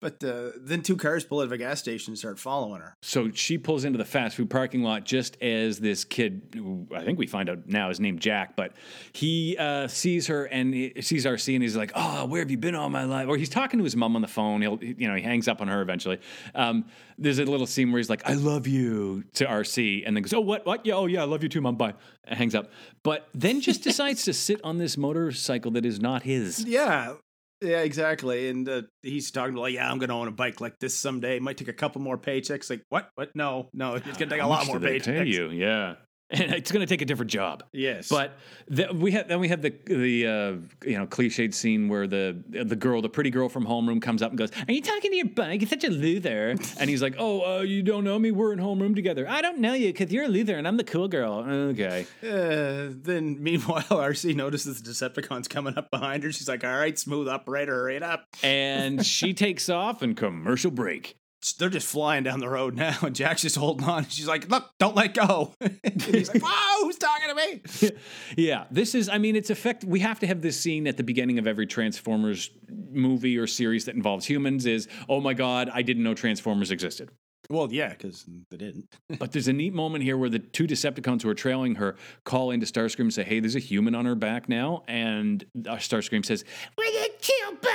but 0.00 0.22
uh, 0.22 0.50
then 0.58 0.82
two 0.82 0.96
cars 0.96 1.25
pull 1.25 1.40
out 1.40 1.44
of 1.46 1.52
a 1.52 1.58
gas 1.58 1.78
station 1.78 2.12
and 2.12 2.19
start 2.19 2.38
following 2.38 2.81
her. 2.81 2.96
so 3.02 3.31
she 3.32 3.58
pulls 3.58 3.84
into 3.84 3.98
the 3.98 4.04
fast 4.04 4.37
food 4.37 4.50
parking 4.50 4.82
lot 4.82 5.04
just 5.04 5.40
as 5.43 5.78
this 5.78 6.04
kid, 6.04 6.43
who 6.54 6.87
I 6.94 7.04
think 7.04 7.19
we 7.19 7.26
find 7.26 7.48
out 7.48 7.66
now 7.66 7.90
is 7.90 8.00
named 8.00 8.20
Jack, 8.20 8.56
but 8.56 8.72
he 9.12 9.56
uh, 9.58 9.88
sees 9.88 10.26
her 10.26 10.44
and 10.44 10.75
he 10.75 11.00
sees 11.02 11.25
Arcee, 11.25 11.54
and 11.54 11.62
he's 11.62 11.76
like, 11.76 11.93
"Oh, 11.94 12.26
where 12.26 12.40
have 12.40 12.50
you 12.50 12.58
been 12.58 12.75
all 12.75 12.90
my 12.90 13.04
life?" 13.04 13.28
Or 13.28 13.37
he's 13.37 13.48
talking 13.48 13.78
to 13.78 13.84
his 13.84 13.96
mom 13.96 14.16
on 14.16 14.22
the 14.22 14.28
phone. 14.28 14.62
He'll, 14.62 14.78
you 14.82 15.08
know, 15.08 15.14
he 15.14 15.22
hangs 15.22 15.48
up 15.48 15.60
on 15.60 15.69
her 15.69 15.81
eventually. 15.82 16.20
Um, 16.54 16.87
there's 17.19 17.38
a 17.38 17.44
little 17.44 17.66
scene 17.66 17.90
where 17.93 17.98
he's 17.98 18.10
like, 18.10 18.28
"I 18.28 18.34
love 18.34 18.66
you" 18.66 19.25
to 19.34 19.46
Arcee, 19.46 20.02
and 20.06 20.16
then 20.16 20.22
goes, 20.22 20.32
"Oh, 20.32 20.40
what? 20.40 20.66
What? 20.66 20.84
Yeah, 20.84 20.94
oh 20.94 21.06
yeah, 21.06 21.22
I 21.22 21.25
love 21.25 21.43
you 21.43 21.48
too, 21.48 21.60
mom. 21.60 21.76
Bye." 21.76 21.94
And 22.25 22.37
hangs 22.37 22.54
up. 22.54 22.70
But 23.02 23.28
then 23.34 23.60
just 23.60 23.82
decides 23.90 24.25
to 24.25 24.32
sit 24.32 24.60
on 24.64 24.78
this 24.78 24.96
motorcycle 24.96 25.70
that 25.72 25.87
is 25.87 26.00
not 26.00 26.22
his. 26.22 26.64
Yeah. 26.64 27.14
Yeah, 27.61 27.81
exactly. 27.81 28.49
And 28.49 28.69
uh, 28.69 28.82
he's 29.03 29.31
talking 29.31 29.55
to 29.55 29.61
like, 29.61 29.75
yeah, 29.75 29.91
I'm 29.91 29.99
going 29.99 30.11
to 30.11 30.14
own 30.14 30.29
a 30.29 30.32
bike 30.32 30.61
like 30.61 30.79
this 30.79 30.94
someday. 30.94 31.37
It 31.37 31.43
might 31.43 31.56
take 31.56 31.69
a 31.69 31.73
couple 31.73 32.03
more 32.03 32.19
paychecks. 32.19 32.69
Like, 32.69 32.82
what? 32.91 33.08
What? 33.14 33.31
No, 33.35 33.70
no, 33.73 33.94
it's 33.94 34.05
going 34.05 34.29
to 34.29 34.37
take 34.37 34.43
a 34.43 34.47
lot 34.47 34.67
more 34.67 34.79
paychecks. 34.79 35.05
pay 35.05 35.25
you? 35.25 35.50
Yeah, 35.50 35.94
and 36.31 36.52
it's 36.52 36.73
going 36.73 36.81
to 36.81 36.87
take 36.87 37.02
a 37.02 37.05
different 37.05 37.31
job. 37.31 37.62
Yes, 37.73 38.08
But 38.08 38.38
the, 38.69 38.93
we 38.93 39.12
have 39.12 39.28
then 39.28 39.40
we 39.40 39.49
have 39.49 39.62
the 39.62 39.75
the 39.87 40.26
uh, 40.26 40.88
you 40.88 40.99
know 40.99 41.06
cliched 41.06 41.55
scene 41.55 41.88
where 41.88 42.06
the 42.06 42.43
the 42.49 42.76
girl, 42.76 43.02
the 43.02 43.08
pretty 43.08 43.31
girl 43.31 43.49
from 43.49 43.67
homeroom, 43.67 44.02
comes 44.02 44.23
up 44.23 44.31
and 44.31 44.38
goes, 44.38 44.50
"Are 44.69 44.73
you 44.73 44.82
talking 44.82 45.11
to 45.11 45.17
your 45.17 45.28
bike? 45.28 45.61
You're 45.61 45.69
such 45.69 45.84
a 45.84 45.90
loser." 45.90 46.56
and 46.81 46.90
he's 46.90 47.02
like, 47.02 47.14
"Oh, 47.19 47.58
uh, 47.58 47.61
you 47.62 47.82
don't 47.82 48.05
know 48.05 48.19
me? 48.19 48.31
We're 48.31 48.52
in 48.52 48.58
homeroom 48.58 48.94
together. 48.94 49.26
I 49.28 49.40
don't 49.40 49.58
know 49.58 49.75
you 49.75 49.93
because 49.93 50.12
you're 50.12 50.25
a 50.25 50.28
loser 50.28 50.56
and 50.56 50.67
I'm 50.67 50.76
the 50.76 50.84
cool 50.84 51.08
girl." 51.08 51.44
Okay. 51.46 52.06
Uh, 52.23 52.93
then 52.93 53.43
meanwhile, 53.43 53.82
Arcee 53.90 54.34
notices 54.34 54.82
the 54.82 54.90
Decepticons 54.90 55.49
coming 55.49 55.76
up 55.76 55.90
behind 55.90 56.22
her. 56.25 56.32
She's 56.32 56.49
like, 56.49 56.64
all 56.64 56.76
right, 56.76 56.99
smooth 56.99 57.29
operator, 57.29 57.84
right 57.84 58.02
up. 58.02 58.26
And 58.43 59.05
she 59.17 59.34
takes 59.34 59.69
off 59.69 60.02
and 60.02 60.17
commercial 60.17 60.70
break. 60.70 61.17
They're 61.58 61.68
just 61.68 61.86
flying 61.86 62.24
down 62.24 62.40
the 62.40 62.48
road 62.48 62.74
now, 62.76 62.96
and 63.02 63.14
Jack's 63.14 63.42
just 63.42 63.56
holding 63.56 63.86
on. 63.86 64.06
She's 64.08 64.26
like, 64.26 64.48
look, 64.48 64.70
don't 64.78 64.96
let 64.96 65.14
go. 65.14 65.54
he's 66.04 66.32
like, 66.32 66.42
whoa, 66.42 66.84
who's 66.84 66.98
talking 66.98 67.28
to 67.28 67.34
me? 67.34 67.90
yeah, 68.36 68.64
this 68.70 68.94
is. 68.94 69.08
I 69.08 69.18
mean, 69.18 69.36
it's 69.36 69.50
effect. 69.50 69.84
We 69.84 70.00
have 70.00 70.20
to 70.20 70.26
have 70.26 70.42
this 70.42 70.58
scene 70.60 70.86
at 70.86 70.96
the 70.96 71.05
beginning 71.05 71.38
of 71.38 71.46
every 71.46 71.66
Transformers 71.66 72.50
movie 72.69 73.38
or 73.38 73.46
series 73.46 73.84
that 73.84 73.94
involves 73.94 74.26
humans. 74.26 74.66
Is 74.66 74.88
oh 75.08 75.20
my 75.20 75.34
god, 75.34 75.70
I 75.72 75.82
didn't 75.82 76.02
know 76.02 76.14
Transformers 76.14 76.70
existed. 76.70 77.10
Well, 77.48 77.72
yeah, 77.72 77.90
because 77.90 78.24
they 78.50 78.56
didn't. 78.56 78.88
But 79.20 79.31
there's 79.31 79.46
a 79.46 79.52
neat 79.52 79.72
moment 79.72 80.02
here 80.02 80.16
where 80.16 80.28
the 80.28 80.40
two 80.40 80.66
Decepticons 80.66 81.22
who 81.22 81.28
are 81.28 81.34
trailing 81.34 81.76
her 81.76 81.94
call 82.24 82.50
into 82.50 82.66
Starscream 82.66 83.00
and 83.00 83.14
say, 83.14 83.22
"Hey, 83.22 83.40
there's 83.40 83.55
a 83.55 83.60
human 83.60 83.94
on 83.94 84.05
her 84.05 84.16
back 84.16 84.48
now," 84.48 84.82
and 84.88 85.44
uh, 85.66 85.76
Starscream 85.76 86.24
says, 86.24 86.44
We're 86.76 86.93
gonna 86.93 87.08
kill 87.20 87.52
both 87.52 87.70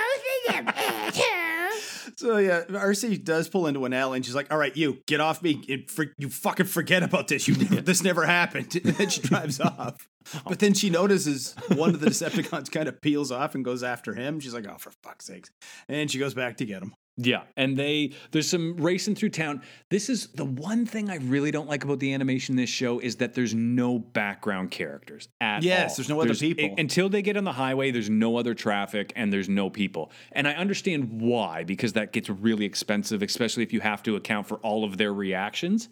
of 0.49 0.53
them, 0.53 0.67
asshole. 0.67 1.50
So 2.21 2.37
yeah, 2.37 2.65
Arcee 2.69 3.23
does 3.23 3.49
pull 3.49 3.65
into 3.65 3.83
an 3.85 3.93
alley, 3.93 4.17
and 4.17 4.23
she's 4.23 4.35
like, 4.35 4.51
"All 4.53 4.57
right, 4.59 4.77
you 4.77 4.99
get 5.07 5.19
off 5.19 5.41
me. 5.41 5.63
It, 5.67 5.89
for, 5.89 6.05
you 6.19 6.29
fucking 6.29 6.67
forget 6.67 7.01
about 7.01 7.27
this. 7.27 7.47
You 7.47 7.55
never, 7.55 7.81
this 7.81 8.03
never 8.03 8.27
happened." 8.27 8.79
And 8.85 8.95
then 8.95 9.09
she 9.09 9.21
drives 9.21 9.59
off. 9.59 10.07
But 10.47 10.59
then 10.59 10.75
she 10.75 10.91
notices 10.91 11.55
one 11.69 11.89
of 11.89 11.99
the 11.99 12.07
Decepticons 12.07 12.71
kind 12.71 12.87
of 12.87 13.01
peels 13.01 13.31
off 13.31 13.55
and 13.55 13.65
goes 13.65 13.81
after 13.81 14.13
him. 14.13 14.39
She's 14.39 14.53
like, 14.53 14.67
"Oh, 14.69 14.77
for 14.77 14.91
fuck's 15.01 15.25
sakes!" 15.25 15.49
And 15.87 16.11
she 16.11 16.19
goes 16.19 16.35
back 16.35 16.57
to 16.57 16.65
get 16.65 16.83
him. 16.83 16.93
Yeah, 17.17 17.43
and 17.57 17.77
they 17.77 18.13
there's 18.31 18.49
some 18.49 18.77
racing 18.77 19.15
through 19.15 19.29
town. 19.29 19.61
This 19.89 20.09
is 20.09 20.27
the 20.29 20.45
one 20.45 20.85
thing 20.85 21.09
I 21.09 21.17
really 21.17 21.51
don't 21.51 21.67
like 21.67 21.83
about 21.83 21.99
the 21.99 22.13
animation 22.13 22.53
in 22.53 22.57
this 22.57 22.69
show 22.69 22.99
is 22.99 23.17
that 23.17 23.33
there's 23.33 23.53
no 23.53 23.99
background 23.99 24.71
characters 24.71 25.27
at 25.41 25.61
Yes, 25.61 25.91
all. 25.91 25.95
there's 25.97 26.09
no 26.09 26.21
other 26.21 26.33
people. 26.33 26.73
until 26.77 27.09
they 27.09 27.21
get 27.21 27.35
on 27.37 27.43
the 27.43 27.51
highway. 27.51 27.91
There's 27.91 28.09
no 28.09 28.37
other 28.37 28.53
traffic 28.53 29.11
and 29.15 29.31
there's 29.31 29.49
no 29.49 29.69
people, 29.69 30.11
and 30.31 30.47
I 30.47 30.53
understand 30.53 31.21
why 31.21 31.63
because 31.65 31.93
that 31.93 32.13
gets 32.13 32.29
really 32.29 32.65
expensive, 32.65 33.21
especially 33.21 33.63
if 33.63 33.73
you 33.73 33.81
have 33.81 34.01
to 34.03 34.15
account 34.15 34.47
for 34.47 34.57
all 34.59 34.83
of 34.83 34.97
their 34.97 35.13
reactions. 35.13 35.89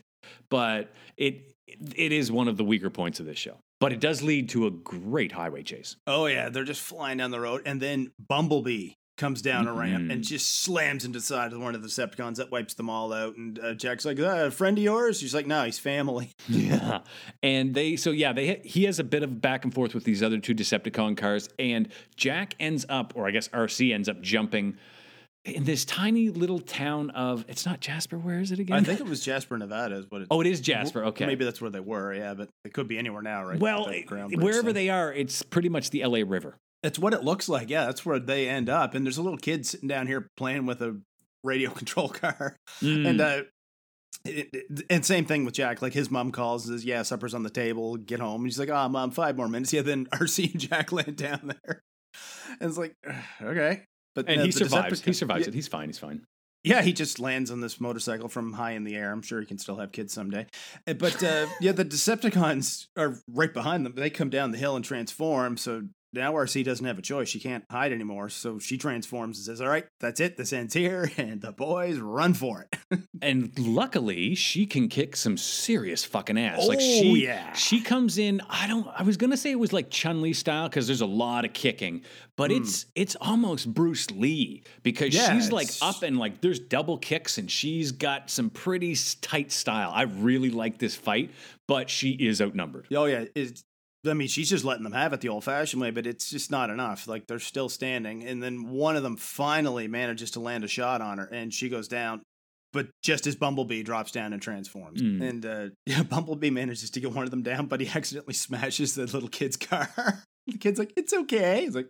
But 0.49 0.91
it 1.17 1.53
it 1.95 2.11
is 2.11 2.31
one 2.31 2.47
of 2.47 2.57
the 2.57 2.63
weaker 2.63 2.89
points 2.89 3.19
of 3.19 3.25
this 3.25 3.37
show. 3.37 3.57
But 3.79 3.93
it 3.93 3.99
does 4.01 4.21
lead 4.21 4.49
to 4.49 4.67
a 4.67 4.71
great 4.71 5.31
highway 5.31 5.63
chase. 5.63 5.95
Oh 6.07 6.25
yeah, 6.25 6.49
they're 6.49 6.63
just 6.65 6.81
flying 6.81 7.17
down 7.19 7.31
the 7.31 7.39
road, 7.39 7.61
and 7.65 7.81
then 7.81 8.11
Bumblebee 8.27 8.91
comes 9.19 9.43
down 9.43 9.67
a 9.67 9.73
ramp 9.73 10.01
Mm-hmm. 10.03 10.11
and 10.11 10.23
just 10.23 10.63
slams 10.63 11.05
into 11.05 11.19
the 11.19 11.23
side 11.23 11.53
of 11.53 11.61
one 11.61 11.75
of 11.75 11.83
the 11.83 11.87
Decepticons 11.87 12.37
that 12.37 12.51
wipes 12.51 12.73
them 12.73 12.89
all 12.89 13.13
out. 13.13 13.35
And 13.37 13.59
uh, 13.59 13.73
Jack's 13.75 14.05
like, 14.05 14.19
uh, 14.19 14.45
"A 14.47 14.51
friend 14.51 14.77
of 14.77 14.83
yours?" 14.83 15.19
She's 15.19 15.35
like, 15.35 15.45
"No, 15.45 15.63
he's 15.65 15.77
family." 15.77 16.31
Yeah. 16.49 17.01
And 17.43 17.75
they, 17.75 17.95
so 17.95 18.09
yeah, 18.11 18.33
they, 18.33 18.61
he 18.63 18.85
has 18.85 18.97
a 18.97 19.03
bit 19.03 19.21
of 19.21 19.39
back 19.41 19.63
and 19.63 19.73
forth 19.73 19.93
with 19.93 20.03
these 20.05 20.23
other 20.23 20.39
two 20.39 20.55
Decepticon 20.55 21.15
cars. 21.17 21.49
And 21.59 21.89
Jack 22.15 22.55
ends 22.59 22.85
up, 22.89 23.13
or 23.15 23.27
I 23.27 23.31
guess 23.31 23.47
Arcee 23.49 23.93
ends 23.93 24.09
up 24.09 24.19
jumping 24.21 24.77
in 25.45 25.63
this 25.63 25.85
tiny 25.85 26.29
little 26.29 26.59
town 26.59 27.09
of, 27.11 27.45
it's 27.47 27.65
not 27.65 27.79
Jasper. 27.79 28.17
Where 28.17 28.39
is 28.39 28.51
it 28.51 28.59
again? 28.59 28.77
I 28.77 28.81
think 28.83 28.99
it 28.99 29.05
was 29.07 29.23
Jasper, 29.23 29.57
Nevada, 29.57 29.95
is 29.95 30.05
what 30.09 30.21
it. 30.21 30.27
oh, 30.29 30.41
it 30.41 30.47
is 30.47 30.59
Jasper. 30.61 31.05
Okay. 31.05 31.25
Maybe 31.25 31.45
that's 31.45 31.61
where 31.61 31.69
they 31.71 31.79
were. 31.79 32.13
Yeah, 32.13 32.33
but 32.33 32.49
it 32.65 32.73
could 32.73 32.87
be 32.87 32.97
anywhere 32.97 33.21
now, 33.21 33.45
right? 33.45 33.59
well, 33.59 33.85
wherever 33.85 34.63
thing. 34.67 34.73
they 34.73 34.89
are, 34.89 35.11
it's 35.13 35.41
pretty 35.41 35.69
much 35.69 35.89
the 35.91 36.05
LA 36.05 36.19
River. 36.25 36.55
That's 36.83 36.97
what 36.99 37.13
it 37.13 37.23
looks 37.23 37.49
like. 37.49 37.69
Yeah, 37.69 37.85
that's 37.85 38.05
where 38.05 38.19
they 38.19 38.47
end 38.47 38.69
up. 38.69 38.93
And 38.93 39.05
there's 39.05 39.17
a 39.17 39.21
little 39.21 39.37
kid 39.37 39.65
sitting 39.65 39.89
down 39.89 40.07
here 40.07 40.27
playing 40.37 40.65
with 40.65 40.81
a 40.81 40.99
radio 41.43 41.69
control 41.81 42.09
car. 42.09 42.55
Hmm. 42.79 43.05
And 43.05 43.21
uh 43.21 43.41
it, 44.25 44.49
it- 44.53 44.85
and 44.89 45.05
same 45.05 45.25
thing 45.25 45.45
with 45.45 45.53
Jack. 45.53 45.81
Like 45.81 45.93
his 45.93 46.11
mom 46.11 46.31
calls, 46.31 46.67
and 46.67 46.77
says, 46.77 46.83
"Yeah, 46.85 47.03
supper's 47.03 47.33
on 47.33 47.43
the 47.43 47.49
table. 47.49 47.95
Get 47.97 48.19
home." 48.19 48.41
And 48.41 48.47
he's 48.47 48.59
like, 48.59 48.69
"Oh, 48.69 48.89
mom, 48.89 49.11
five 49.11 49.37
more 49.37 49.47
minutes." 49.47 49.71
Yeah, 49.71 49.81
then 49.81 50.05
Arcee 50.13 50.51
and 50.51 50.59
Jack 50.59 50.91
land 50.91 51.15
down 51.15 51.53
there, 51.65 51.81
and 52.59 52.69
it's 52.69 52.77
like, 52.77 52.95
okay. 53.41 53.83
But 54.15 54.27
and 54.27 54.41
uh, 54.41 54.45
he 54.45 54.51
survives. 54.51 54.99
He 55.01 55.11
Decepticon- 55.11 55.15
survives 55.15 55.47
it. 55.47 55.53
He's 55.53 55.67
fine. 55.69 55.87
He's 55.87 55.99
fine. 55.99 56.25
Yeah, 56.65 56.81
he 56.81 56.91
just 56.91 57.19
lands 57.19 57.49
on 57.51 57.61
this 57.61 57.79
motorcycle 57.79 58.27
from 58.27 58.51
high 58.51 58.71
in 58.71 58.83
the 58.83 58.95
air. 58.97 59.11
I'm 59.13 59.21
sure 59.21 59.39
he 59.39 59.45
can 59.45 59.57
still 59.59 59.77
have 59.77 59.93
kids 59.93 60.11
someday. 60.11 60.47
Uh, 60.85 60.93
But 60.95 61.23
uh, 61.23 61.45
yeah, 61.61 61.71
the 61.71 61.85
Decepticons 61.85 62.87
are 62.97 63.15
right 63.29 63.53
behind 63.53 63.85
them. 63.85 63.93
They 63.95 64.09
come 64.09 64.29
down 64.29 64.51
the 64.51 64.57
hill 64.57 64.75
and 64.75 64.83
transform. 64.83 65.55
So 65.55 65.83
now 66.13 66.33
Arcee 66.33 66.63
doesn't 66.63 66.85
have 66.85 66.97
a 66.97 67.01
choice. 67.01 67.29
She 67.29 67.39
can't 67.39 67.63
hide 67.69 67.91
anymore. 67.91 68.29
So 68.29 68.59
she 68.59 68.77
transforms 68.77 69.37
and 69.37 69.45
says, 69.45 69.61
All 69.61 69.69
right, 69.69 69.85
that's 69.99 70.19
it. 70.19 70.37
This 70.37 70.53
ends 70.53 70.73
here. 70.73 71.11
And 71.19 71.41
the 71.41 71.51
boys 71.51 71.97
run 71.99 72.33
for 72.33 72.61
it. 72.61 72.79
And 73.21 73.51
luckily, 73.59 74.33
she 74.33 74.65
can 74.65 74.87
kick 74.87 75.17
some 75.17 75.35
serious 75.35 76.05
fucking 76.05 76.37
ass. 76.37 76.65
like 76.65 76.77
Oh, 76.77 76.81
she, 76.81 77.25
yeah. 77.25 77.51
she 77.51 77.81
comes 77.81 78.17
in. 78.17 78.41
I 78.49 78.65
don't. 78.65 78.87
I 78.87 79.03
was 79.03 79.17
gonna 79.17 79.35
say 79.35 79.51
it 79.51 79.59
was 79.59 79.73
like 79.73 79.89
Chun 79.89 80.21
Li 80.21 80.31
style 80.31 80.69
because 80.69 80.87
there's 80.87 81.01
a 81.01 81.05
lot 81.05 81.43
of 81.43 81.51
kicking, 81.51 82.03
but 82.37 82.49
hmm. 82.49 82.57
it's 82.57 82.85
it's 82.95 83.17
almost 83.19 83.73
Bruce 83.73 84.09
Lee 84.11 84.63
because. 84.83 85.13
Yeah, 85.13 85.33
she's 85.33 85.51
like 85.51 85.67
up 85.81 86.01
and 86.01 86.17
like 86.17 86.39
there's 86.39 86.59
double 86.59 86.97
kicks 86.97 87.37
and 87.37 87.51
she's 87.51 87.91
got 87.91 88.29
some 88.29 88.49
pretty 88.49 88.95
tight 89.19 89.51
style. 89.51 89.91
I 89.93 90.03
really 90.03 90.49
like 90.49 90.79
this 90.79 90.95
fight, 90.95 91.31
but 91.67 91.89
she 91.89 92.11
is 92.11 92.41
outnumbered. 92.41 92.87
oh, 92.95 93.05
yeah. 93.05 93.25
It's, 93.35 93.63
I 94.07 94.13
mean, 94.13 94.27
she's 94.27 94.49
just 94.49 94.63
letting 94.63 94.83
them 94.83 94.93
have 94.93 95.11
it 95.13 95.21
the 95.21 95.29
old 95.29 95.43
fashioned 95.43 95.81
way, 95.81 95.91
but 95.91 96.07
it's 96.07 96.29
just 96.29 96.51
not 96.51 96.69
enough. 96.69 97.07
Like 97.07 97.27
they're 97.27 97.39
still 97.39 97.69
standing. 97.69 98.23
And 98.23 98.41
then 98.41 98.69
one 98.69 98.95
of 98.95 99.03
them 99.03 99.17
finally 99.17 99.87
manages 99.87 100.31
to 100.31 100.39
land 100.39 100.63
a 100.63 100.67
shot 100.67 101.01
on 101.01 101.17
her 101.17 101.25
and 101.25 101.53
she 101.53 101.69
goes 101.69 101.87
down. 101.87 102.21
But 102.71 102.89
just 103.01 103.25
as 103.25 103.35
Bumblebee 103.35 103.83
drops 103.83 104.11
down 104.11 104.31
and 104.31 104.41
transforms. 104.41 105.01
Mm. 105.01 105.29
And 105.29 105.45
uh, 105.45 105.65
yeah, 105.85 106.03
Bumblebee 106.03 106.51
manages 106.51 106.91
to 106.91 106.99
get 106.99 107.13
one 107.13 107.25
of 107.25 107.31
them 107.31 107.41
down, 107.41 107.65
but 107.65 107.81
he 107.81 107.89
accidentally 107.93 108.33
smashes 108.35 108.95
the 108.95 109.05
little 109.05 109.29
kid's 109.29 109.57
car. 109.57 109.89
the 110.47 110.57
kid's 110.57 110.79
like, 110.79 110.93
it's 110.95 111.13
okay. 111.13 111.61
He's 111.61 111.75
like, 111.75 111.89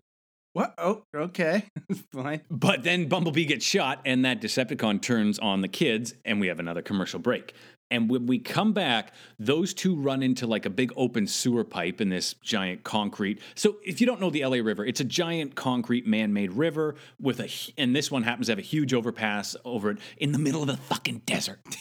what? 0.53 0.73
Oh, 0.77 1.03
okay. 1.15 1.65
Fine. 2.11 2.41
But 2.49 2.83
then 2.83 3.07
Bumblebee 3.07 3.45
gets 3.45 3.65
shot, 3.65 4.01
and 4.05 4.25
that 4.25 4.41
Decepticon 4.41 5.01
turns 5.01 5.39
on 5.39 5.61
the 5.61 5.67
kids, 5.67 6.13
and 6.25 6.39
we 6.39 6.47
have 6.47 6.59
another 6.59 6.81
commercial 6.81 7.19
break. 7.19 7.53
And 7.91 8.09
when 8.09 8.27
we 8.27 8.37
come 8.37 8.73
back, 8.73 9.13
those 9.39 9.73
two 9.73 9.95
run 9.95 10.21
into 10.21 10.45
like 10.45 10.65
a 10.65 10.69
big 10.69 10.91
open 10.95 11.25
sewer 11.25 11.63
pipe 11.63 12.01
in 12.01 12.09
this 12.09 12.35
giant 12.35 12.83
concrete. 12.83 13.41
So 13.55 13.77
if 13.83 13.99
you 13.99 14.05
don't 14.05 14.21
know 14.21 14.29
the 14.29 14.45
LA 14.45 14.57
River, 14.57 14.85
it's 14.85 14.99
a 14.99 15.05
giant 15.05 15.55
concrete 15.55 16.05
man-made 16.05 16.53
river 16.53 16.95
with 17.19 17.39
a, 17.39 17.49
and 17.79 17.95
this 17.95 18.11
one 18.11 18.21
happens 18.21 18.45
to 18.47 18.51
have 18.51 18.59
a 18.59 18.63
huge 18.63 18.93
overpass 18.93 19.55
over 19.65 19.91
it 19.91 19.97
in 20.17 20.31
the 20.33 20.39
middle 20.39 20.61
of 20.61 20.67
the 20.67 20.77
fucking 20.77 21.23
desert. 21.25 21.61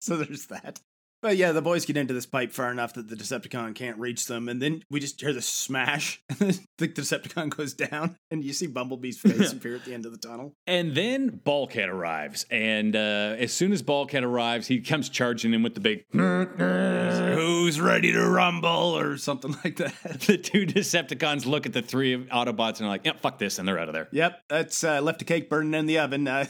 So 0.00 0.16
there's 0.16 0.46
that. 0.46 0.80
But 1.20 1.36
yeah, 1.36 1.52
the 1.52 1.62
boys 1.62 1.84
get 1.84 1.96
into 1.96 2.14
this 2.14 2.26
pipe 2.26 2.52
far 2.52 2.70
enough 2.70 2.94
that 2.94 3.08
the 3.08 3.16
Decepticon 3.16 3.74
can't 3.74 3.98
reach 3.98 4.26
them, 4.26 4.48
and 4.48 4.62
then 4.62 4.84
we 4.88 5.00
just 5.00 5.20
hear 5.20 5.32
the 5.32 5.42
smash, 5.42 6.22
and 6.40 6.60
the 6.78 6.88
Decepticon 6.88 7.48
goes 7.50 7.74
down, 7.74 8.16
and 8.30 8.44
you 8.44 8.52
see 8.52 8.66
Bumblebee's 8.66 9.18
face 9.20 9.52
appear 9.52 9.76
at 9.76 9.84
the 9.84 9.94
end 9.94 10.06
of 10.06 10.12
the 10.12 10.18
tunnel. 10.18 10.54
And 10.66 10.94
then 10.94 11.40
Bulkhead 11.42 11.88
arrives, 11.88 12.46
and 12.50 12.94
uh, 12.94 13.34
as 13.38 13.52
soon 13.52 13.72
as 13.72 13.82
Bulkhead 13.82 14.22
arrives, 14.22 14.68
he 14.68 14.80
comes 14.80 15.08
charging 15.08 15.54
in 15.54 15.62
with 15.62 15.74
the 15.74 15.80
big. 15.80 16.04
Who's 16.12 17.80
ready 17.80 18.12
to 18.12 18.24
rumble, 18.24 18.96
or 18.96 19.16
something 19.16 19.56
like 19.64 19.76
that. 19.76 19.94
the 20.26 20.38
two 20.38 20.66
Decepticons 20.66 21.46
look 21.46 21.66
at 21.66 21.72
the 21.72 21.82
three 21.82 22.26
Autobots 22.26 22.78
and 22.78 22.86
are 22.86 22.90
like, 22.90 23.04
"Yeah, 23.04 23.12
fuck 23.16 23.38
this," 23.38 23.58
and 23.58 23.66
they're 23.66 23.78
out 23.78 23.88
of 23.88 23.94
there. 23.94 24.08
Yep, 24.12 24.40
that's 24.48 24.84
uh, 24.84 25.00
left 25.00 25.22
a 25.22 25.24
cake 25.24 25.50
burning 25.50 25.74
in 25.74 25.86
the 25.86 25.98
oven. 25.98 26.28
Uh, 26.28 26.44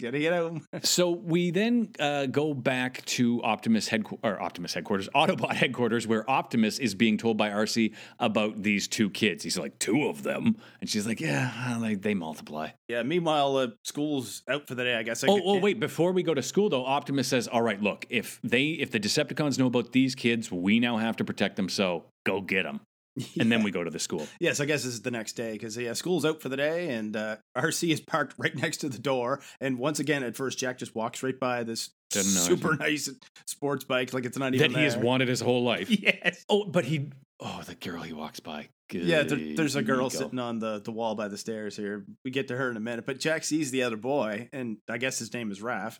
gotta 0.00 0.18
get 0.18 0.32
home. 0.32 0.66
So 0.84 1.10
we 1.10 1.50
then 1.50 1.90
uh, 2.00 2.26
go 2.26 2.54
back 2.54 3.04
to 3.06 3.42
Optimus 3.42 3.88
headqu- 3.88 4.18
or 4.22 4.40
Optimus 4.42 4.74
headquarters, 4.74 5.08
Autobot 5.14 5.54
headquarters, 5.54 6.06
where 6.06 6.28
Optimus 6.28 6.78
is 6.78 6.94
being 6.94 7.18
told 7.18 7.36
by 7.36 7.50
Arcee 7.50 7.94
about 8.18 8.62
these 8.62 8.88
two 8.88 9.10
kids. 9.10 9.44
He's 9.44 9.58
like, 9.58 9.78
two 9.78 10.06
of 10.08 10.22
them, 10.22 10.56
and 10.80 10.88
she's 10.90 11.06
like, 11.06 11.20
yeah, 11.20 11.78
they, 11.80 11.94
they 11.94 12.14
multiply. 12.14 12.70
Yeah. 12.88 13.02
Meanwhile, 13.02 13.56
uh, 13.56 13.66
school's 13.84 14.42
out 14.48 14.66
for 14.66 14.74
the 14.74 14.84
day. 14.84 14.94
I 14.96 15.02
guess. 15.02 15.22
I 15.24 15.28
Oh, 15.28 15.34
could- 15.36 15.42
oh, 15.46 15.58
wait! 15.58 15.78
Before 15.80 16.12
we 16.12 16.22
go 16.22 16.34
to 16.34 16.42
school, 16.42 16.68
though, 16.68 16.84
Optimus 16.84 17.28
says, 17.28 17.46
"All 17.48 17.62
right, 17.62 17.80
look, 17.80 18.06
if 18.10 18.40
they, 18.42 18.66
if 18.70 18.90
the 18.90 19.00
Decepticons 19.00 19.58
know 19.58 19.66
about 19.66 19.92
these 19.92 20.14
kids, 20.14 20.50
we 20.50 20.80
now 20.80 20.96
have 20.98 21.16
to 21.16 21.24
protect 21.24 21.56
them. 21.56 21.68
So 21.68 22.04
go 22.24 22.40
get 22.40 22.64
them." 22.64 22.80
And 23.38 23.50
then 23.50 23.62
we 23.62 23.70
go 23.70 23.84
to 23.84 23.90
the 23.90 23.98
school. 23.98 24.26
Yes, 24.40 24.60
I 24.60 24.64
guess 24.64 24.84
this 24.84 24.94
is 24.94 25.02
the 25.02 25.10
next 25.10 25.34
day 25.34 25.52
because 25.52 25.76
yeah, 25.76 25.92
school's 25.92 26.24
out 26.24 26.40
for 26.40 26.48
the 26.48 26.56
day, 26.56 26.90
and 26.90 27.14
uh, 27.16 27.36
Arcee 27.56 27.92
is 27.92 28.00
parked 28.00 28.34
right 28.38 28.54
next 28.62 28.78
to 28.78 28.88
the 28.88 28.98
door. 28.98 29.40
And 29.60 29.78
once 29.78 29.98
again, 29.98 30.22
at 30.22 30.36
first, 30.36 30.58
Jack 30.58 30.78
just 30.78 30.94
walks 30.94 31.22
right 31.22 31.38
by 31.38 31.62
this 31.64 31.90
super 32.10 32.76
nice 32.80 33.10
sports 33.46 33.84
bike, 33.84 34.12
like 34.12 34.24
it's 34.24 34.38
not 34.38 34.54
even 34.54 34.72
that 34.72 34.78
he 34.78 34.84
has 34.84 34.96
wanted 34.96 35.28
his 35.28 35.40
whole 35.40 35.62
life. 35.62 35.90
Yes. 35.90 36.44
Oh, 36.48 36.64
but 36.64 36.84
he. 36.84 37.10
Oh, 37.40 37.62
the 37.66 37.74
girl 37.74 38.02
he 38.02 38.12
walks 38.12 38.40
by. 38.40 38.68
Yeah, 38.92 39.22
there, 39.22 39.56
there's 39.56 39.74
a 39.74 39.82
girl 39.82 40.10
sitting 40.10 40.38
on 40.38 40.58
the, 40.58 40.80
the 40.80 40.92
wall 40.92 41.14
by 41.14 41.28
the 41.28 41.38
stairs 41.38 41.76
here. 41.76 42.04
We 42.24 42.30
get 42.30 42.48
to 42.48 42.56
her 42.56 42.70
in 42.70 42.76
a 42.76 42.80
minute, 42.80 43.06
but 43.06 43.18
Jack 43.18 43.42
sees 43.44 43.70
the 43.70 43.82
other 43.84 43.96
boy, 43.96 44.48
and 44.52 44.76
I 44.88 44.98
guess 44.98 45.18
his 45.18 45.32
name 45.32 45.50
is 45.50 45.60
Raph. 45.60 45.98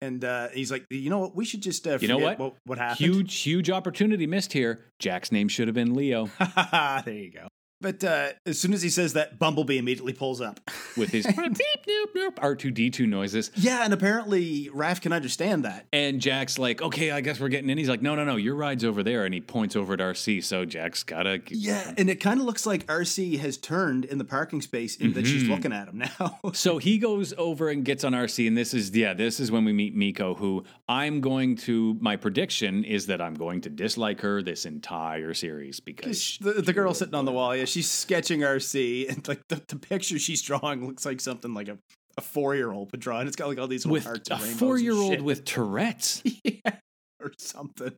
And 0.00 0.24
uh, 0.24 0.48
he's 0.50 0.70
like, 0.70 0.84
you 0.90 1.10
know 1.10 1.18
what? 1.18 1.34
We 1.36 1.44
should 1.44 1.60
just 1.60 1.86
uh, 1.86 1.98
You 2.00 2.08
know 2.08 2.14
forget 2.18 2.38
what? 2.38 2.52
what, 2.52 2.54
what 2.66 2.78
happened. 2.78 2.98
Huge, 2.98 3.40
huge 3.40 3.70
opportunity 3.70 4.26
missed 4.26 4.52
here. 4.52 4.78
Jack's 4.98 5.32
name 5.32 5.48
should 5.48 5.66
have 5.68 5.74
been 5.74 5.94
Leo 5.94 6.28
there 7.04 7.14
you 7.14 7.32
go. 7.32 7.48
But 7.80 8.02
uh, 8.02 8.30
as 8.44 8.58
soon 8.58 8.74
as 8.74 8.82
he 8.82 8.88
says 8.90 9.12
that, 9.12 9.38
Bumblebee 9.38 9.78
immediately 9.78 10.12
pulls 10.12 10.40
up. 10.40 10.58
with 10.96 11.10
his 11.10 11.24
beep, 11.28 11.36
doop, 11.36 12.12
doop, 12.16 12.34
R2D2 12.34 13.06
noises. 13.08 13.52
yeah, 13.54 13.84
and 13.84 13.92
apparently 13.94 14.68
Raph 14.74 15.00
can 15.00 15.12
understand 15.12 15.64
that. 15.64 15.86
And 15.92 16.20
Jack's 16.20 16.58
like, 16.58 16.82
okay, 16.82 17.12
I 17.12 17.20
guess 17.20 17.38
we're 17.38 17.48
getting 17.50 17.70
in. 17.70 17.78
He's 17.78 17.88
like, 17.88 18.02
no, 18.02 18.16
no, 18.16 18.24
no, 18.24 18.34
your 18.36 18.56
ride's 18.56 18.84
over 18.84 19.04
there. 19.04 19.24
And 19.24 19.32
he 19.32 19.40
points 19.40 19.76
over 19.76 19.92
at 19.94 20.00
Arcee. 20.00 20.42
So 20.42 20.64
Jack's 20.64 21.04
gotta. 21.04 21.40
Yeah, 21.50 21.94
and 21.96 22.10
it 22.10 22.16
kind 22.16 22.40
of 22.40 22.46
looks 22.46 22.66
like 22.66 22.84
Arcee 22.86 23.38
has 23.38 23.56
turned 23.56 24.04
in 24.06 24.18
the 24.18 24.24
parking 24.24 24.60
space 24.60 24.98
and 25.00 25.14
that 25.14 25.26
she's 25.26 25.44
Mhm. 25.44 25.50
looking 25.50 25.72
at 25.72 25.88
him 25.88 25.98
now. 25.98 26.40
So 26.54 26.78
he 26.78 26.98
goes 26.98 27.32
over 27.38 27.68
and 27.68 27.84
gets 27.84 28.02
on 28.04 28.12
Arcee, 28.12 28.48
and 28.48 28.56
this 28.56 28.74
is 28.74 28.90
yeah, 28.96 29.14
this 29.14 29.38
is 29.38 29.52
when 29.52 29.64
we 29.64 29.72
meet 29.72 29.94
Miko, 29.94 30.34
who 30.34 30.64
I'm 30.88 31.20
going 31.20 31.54
to. 31.58 31.96
My 32.00 32.16
prediction 32.16 32.82
is 32.84 33.06
that 33.06 33.20
I'm 33.20 33.34
going 33.34 33.60
to 33.62 33.70
dislike 33.70 34.20
her 34.22 34.42
this 34.42 34.64
entire 34.66 35.34
series 35.34 35.78
because 35.78 36.38
the, 36.40 36.54
the 36.54 36.72
girl 36.72 36.92
sitting 36.94 37.14
on 37.14 37.24
the 37.24 37.32
wall, 37.32 37.54
yeah, 37.54 37.64
she's 37.68 37.88
sketching 37.90 38.40
Arcee, 38.40 39.08
and 39.12 39.26
like 39.28 39.40
the, 39.48 39.62
the 39.68 39.76
picture 39.76 40.18
she's 40.18 40.42
drawing 40.42 40.86
looks 40.86 41.04
like 41.06 41.20
something 41.20 41.54
like 41.54 41.68
a, 41.68 41.78
a 42.16 42.20
four 42.20 42.54
year 42.54 42.72
old 42.72 42.90
would 42.92 43.00
draw, 43.00 43.18
and 43.20 43.28
it's 43.28 43.36
got 43.36 43.48
like 43.48 43.58
all 43.58 43.68
these 43.68 43.86
with 43.86 44.04
hearts 44.04 44.30
a 44.30 44.38
four 44.38 44.78
year 44.78 44.94
old 44.94 45.20
with 45.20 45.44
Tourette's. 45.44 46.22
yeah, 46.44 46.76
or 47.20 47.32
something. 47.38 47.92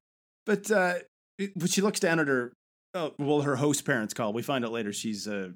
But 0.46 0.70
uh, 0.70 0.94
it- 1.38 1.52
when 1.56 1.68
she 1.68 1.80
looks 1.80 2.00
down 2.00 2.18
at 2.20 2.28
her, 2.28 2.52
oh, 2.94 3.12
well, 3.18 3.42
her 3.42 3.56
host 3.56 3.84
parents 3.84 4.12
call. 4.14 4.32
We 4.32 4.42
find 4.42 4.64
out 4.64 4.72
later 4.72 4.92
she's 4.92 5.26
a 5.26 5.52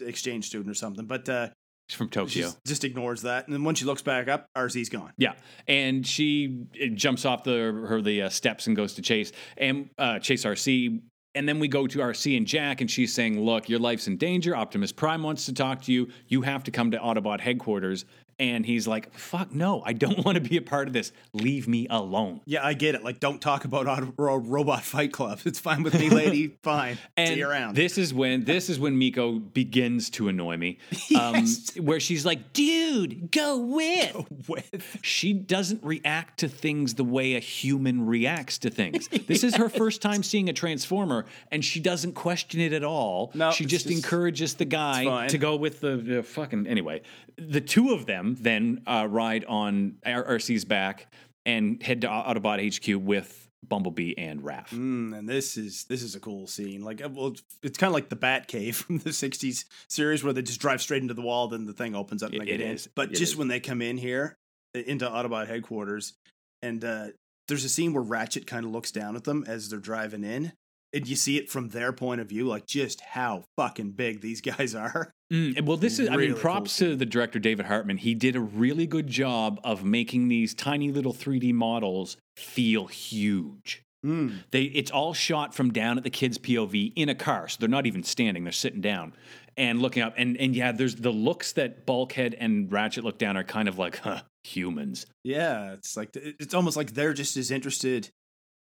exchange 0.00 0.46
student 0.46 0.70
or 0.70 0.74
something, 0.74 1.06
but 1.06 1.28
uh, 1.28 1.48
She's 1.88 1.96
from 1.96 2.08
she 2.08 2.10
Tokyo. 2.42 2.50
just 2.66 2.84
ignores 2.84 3.22
that. 3.22 3.46
And 3.46 3.54
then 3.54 3.64
when 3.64 3.74
she 3.74 3.86
looks 3.86 4.02
back 4.02 4.28
up, 4.28 4.46
Arcee's 4.56 4.90
gone. 4.90 5.12
Yeah, 5.16 5.32
and 5.66 6.06
she 6.06 6.66
jumps 6.94 7.24
off 7.24 7.44
the 7.44 7.52
her 7.88 8.02
the 8.02 8.22
uh, 8.22 8.28
steps 8.28 8.66
and 8.66 8.76
goes 8.76 8.92
to 8.94 9.02
chase 9.02 9.32
and 9.56 9.88
uh, 9.96 10.18
chase 10.18 10.44
Arcee. 10.44 11.00
And 11.34 11.48
then 11.48 11.58
we 11.58 11.68
go 11.68 11.86
to 11.86 11.98
Arcee 11.98 12.36
and 12.36 12.46
Jack, 12.46 12.80
and 12.80 12.90
she's 12.90 13.14
saying, 13.14 13.40
"Look, 13.40 13.68
your 13.68 13.78
life's 13.78 14.08
in 14.08 14.16
danger. 14.16 14.56
Optimus 14.56 14.92
Prime 14.92 15.22
wants 15.22 15.46
to 15.46 15.52
talk 15.52 15.82
to 15.82 15.92
you. 15.92 16.08
You 16.26 16.42
have 16.42 16.64
to 16.64 16.70
come 16.70 16.90
to 16.90 16.98
Autobot 16.98 17.40
headquarters." 17.40 18.04
And 18.40 18.64
he's 18.64 18.86
like, 18.86 19.12
fuck, 19.14 19.52
no, 19.52 19.82
I 19.84 19.92
don't 19.92 20.18
want 20.24 20.36
to 20.36 20.40
be 20.40 20.56
a 20.56 20.62
part 20.62 20.86
of 20.86 20.94
this. 20.94 21.10
Leave 21.32 21.66
me 21.66 21.86
alone. 21.90 22.40
Yeah, 22.44 22.64
I 22.64 22.74
get 22.74 22.94
it. 22.94 23.02
Like, 23.02 23.18
don't 23.18 23.40
talk 23.40 23.64
about 23.64 23.86
auto, 23.88 24.12
robot 24.16 24.82
fight 24.84 25.12
club. 25.12 25.40
It's 25.44 25.58
fine 25.58 25.82
with 25.82 25.98
me, 25.98 26.08
lady. 26.22 26.56
fine. 26.62 26.98
And 27.16 27.30
See 27.30 27.38
you 27.38 27.48
around. 27.48 27.74
this 27.74 27.98
is 27.98 28.14
when 28.14 28.44
this 28.44 28.70
is 28.70 28.78
when 28.78 28.96
Miko 28.96 29.32
begins 29.40 30.10
to 30.10 30.28
annoy 30.28 30.56
me. 30.56 30.78
Um, 31.18 31.34
Yes. 31.36 31.76
where 31.80 31.98
she's 32.00 32.24
like, 32.26 32.52
dude, 32.52 33.30
go 33.32 33.58
with. 33.58 34.26
with 34.48 34.98
She 35.02 35.32
doesn't 35.32 35.82
react 35.82 36.40
to 36.40 36.48
things 36.48 36.94
the 36.94 37.04
way 37.04 37.34
a 37.34 37.40
human 37.40 38.06
reacts 38.06 38.58
to 38.58 38.70
things. 38.70 39.08
This 39.26 39.42
is 39.42 39.56
her 39.56 39.68
first 39.68 40.00
time 40.02 40.22
seeing 40.22 40.48
a 40.48 40.52
transformer, 40.52 41.26
and 41.50 41.64
she 41.64 41.80
doesn't 41.80 42.12
question 42.12 42.60
it 42.60 42.72
at 42.72 42.84
all. 42.84 43.30
No, 43.34 43.50
she 43.50 43.64
just, 43.64 43.86
just- 43.86 43.96
encourages 43.96 44.54
the 44.54 44.64
guy 44.64 45.26
to 45.28 45.38
go 45.38 45.56
with 45.56 45.80
the, 45.80 45.96
the 45.96 46.22
fucking. 46.22 46.66
Anyway, 46.66 47.02
the 47.38 47.60
two 47.60 47.92
of 47.92 48.06
them 48.06 48.36
then 48.40 48.82
uh, 48.86 49.06
ride 49.08 49.44
on 49.46 49.96
Arcee's 50.04 50.64
back 50.64 51.12
and 51.46 51.82
head 51.82 52.00
to 52.02 52.08
Autobot 52.08 52.58
HQ 52.76 53.00
with 53.02 53.48
Bumblebee 53.66 54.14
and 54.16 54.40
Raph. 54.42 54.68
Mm, 54.70 55.16
and 55.18 55.28
this 55.28 55.56
is 55.56 55.84
this 55.84 56.02
is 56.02 56.14
a 56.14 56.20
cool 56.20 56.46
scene. 56.46 56.82
Like, 56.82 57.04
uh, 57.04 57.08
well, 57.12 57.34
it's, 57.62 57.78
kind 57.78 57.88
of 57.88 57.94
like 57.94 58.08
the 58.08 58.16
Bat 58.16 58.48
Cave 58.48 58.76
from 58.76 58.98
the 58.98 59.10
'60s 59.10 59.64
series, 59.88 60.22
where 60.24 60.32
they 60.32 60.42
just 60.42 60.60
drive 60.60 60.80
straight 60.82 61.02
into 61.02 61.14
the 61.14 61.22
wall, 61.22 61.48
then 61.48 61.66
the 61.66 61.72
thing 61.72 61.94
opens 61.94 62.22
up. 62.22 62.28
And 62.32 62.36
It- 62.36 62.40
they 62.40 62.46
get 62.52 62.60
it 62.60 62.64
in. 62.64 62.70
is. 62.76 62.88
But 62.94 63.10
It 63.10 63.16
just 63.16 63.32
is. 63.32 63.36
when 63.36 63.48
they 63.48 63.60
come 63.60 63.82
in 63.82 63.96
here 63.98 64.36
into 64.74 65.06
Autobot 65.08 65.48
headquarters, 65.48 66.14
and 66.62 66.84
uh, 66.84 67.08
there's 67.48 67.64
a 67.64 67.68
scene 67.68 67.92
where 67.92 68.02
Ratchet 68.02 68.46
kind 68.46 68.64
of 68.64 68.70
looks 68.70 68.90
down 68.92 69.16
at 69.16 69.24
them 69.24 69.44
as 69.46 69.68
they're 69.70 69.78
driving 69.80 70.24
in, 70.24 70.52
and 70.92 71.08
you 71.08 71.16
see 71.16 71.36
it 71.36 71.50
from 71.50 71.70
their 71.70 71.92
point 71.92 72.20
of 72.20 72.28
view, 72.28 72.46
like 72.46 72.66
just 72.66 73.00
how 73.00 73.44
fucking 73.56 73.92
big 73.92 74.20
these 74.20 74.40
guys 74.42 74.74
are. 74.74 75.10
Mm, 75.32 75.60
well, 75.62 75.76
this 75.76 75.98
is, 75.98 76.08
I 76.08 76.14
Really 76.14 76.28
mean, 76.28 76.34
cool 76.34 76.40
props 76.40 76.76
to 76.78 76.96
the 76.96 77.04
director, 77.04 77.38
David 77.38 77.66
Hartman. 77.66 77.98
He 77.98 78.14
did 78.14 78.34
a 78.34 78.40
really 78.40 78.86
good 78.86 79.06
job 79.06 79.60
of 79.62 79.84
making 79.84 80.28
these 80.28 80.54
tiny 80.54 80.90
little 80.90 81.12
3D 81.12 81.52
models 81.52 82.16
feel 82.36 82.86
huge. 82.86 83.82
Mm. 84.04 84.44
They, 84.52 84.62
it's 84.62 84.90
all 84.90 85.12
shot 85.12 85.54
from 85.54 85.72
down 85.72 85.98
at 85.98 86.04
the 86.04 86.10
kid's 86.10 86.38
POV 86.38 86.92
in 86.96 87.08
a 87.08 87.14
car, 87.14 87.48
so 87.48 87.56
they're 87.60 87.68
not 87.68 87.84
even 87.84 88.04
standing; 88.04 88.44
they're 88.44 88.52
sitting 88.52 88.80
down 88.80 89.12
and 89.56 89.82
looking 89.82 90.02
up. 90.04 90.14
And 90.16 90.36
and 90.36 90.54
yeah, 90.54 90.70
there's 90.70 90.94
the 90.94 91.10
looks 91.10 91.52
that 91.54 91.84
Bulkhead 91.84 92.34
and 92.38 92.70
Ratchet 92.72 93.02
look 93.02 93.18
down 93.18 93.36
are 93.36 93.42
kind 93.42 93.68
of 93.68 93.76
like, 93.76 93.98
huh, 93.98 94.20
humans. 94.44 95.04
Yeah, 95.24 95.72
it's 95.72 95.96
like 95.96 96.10
it's 96.14 96.54
almost 96.54 96.76
like 96.76 96.94
they're 96.94 97.12
just 97.12 97.36
as 97.36 97.50
interested, 97.50 98.08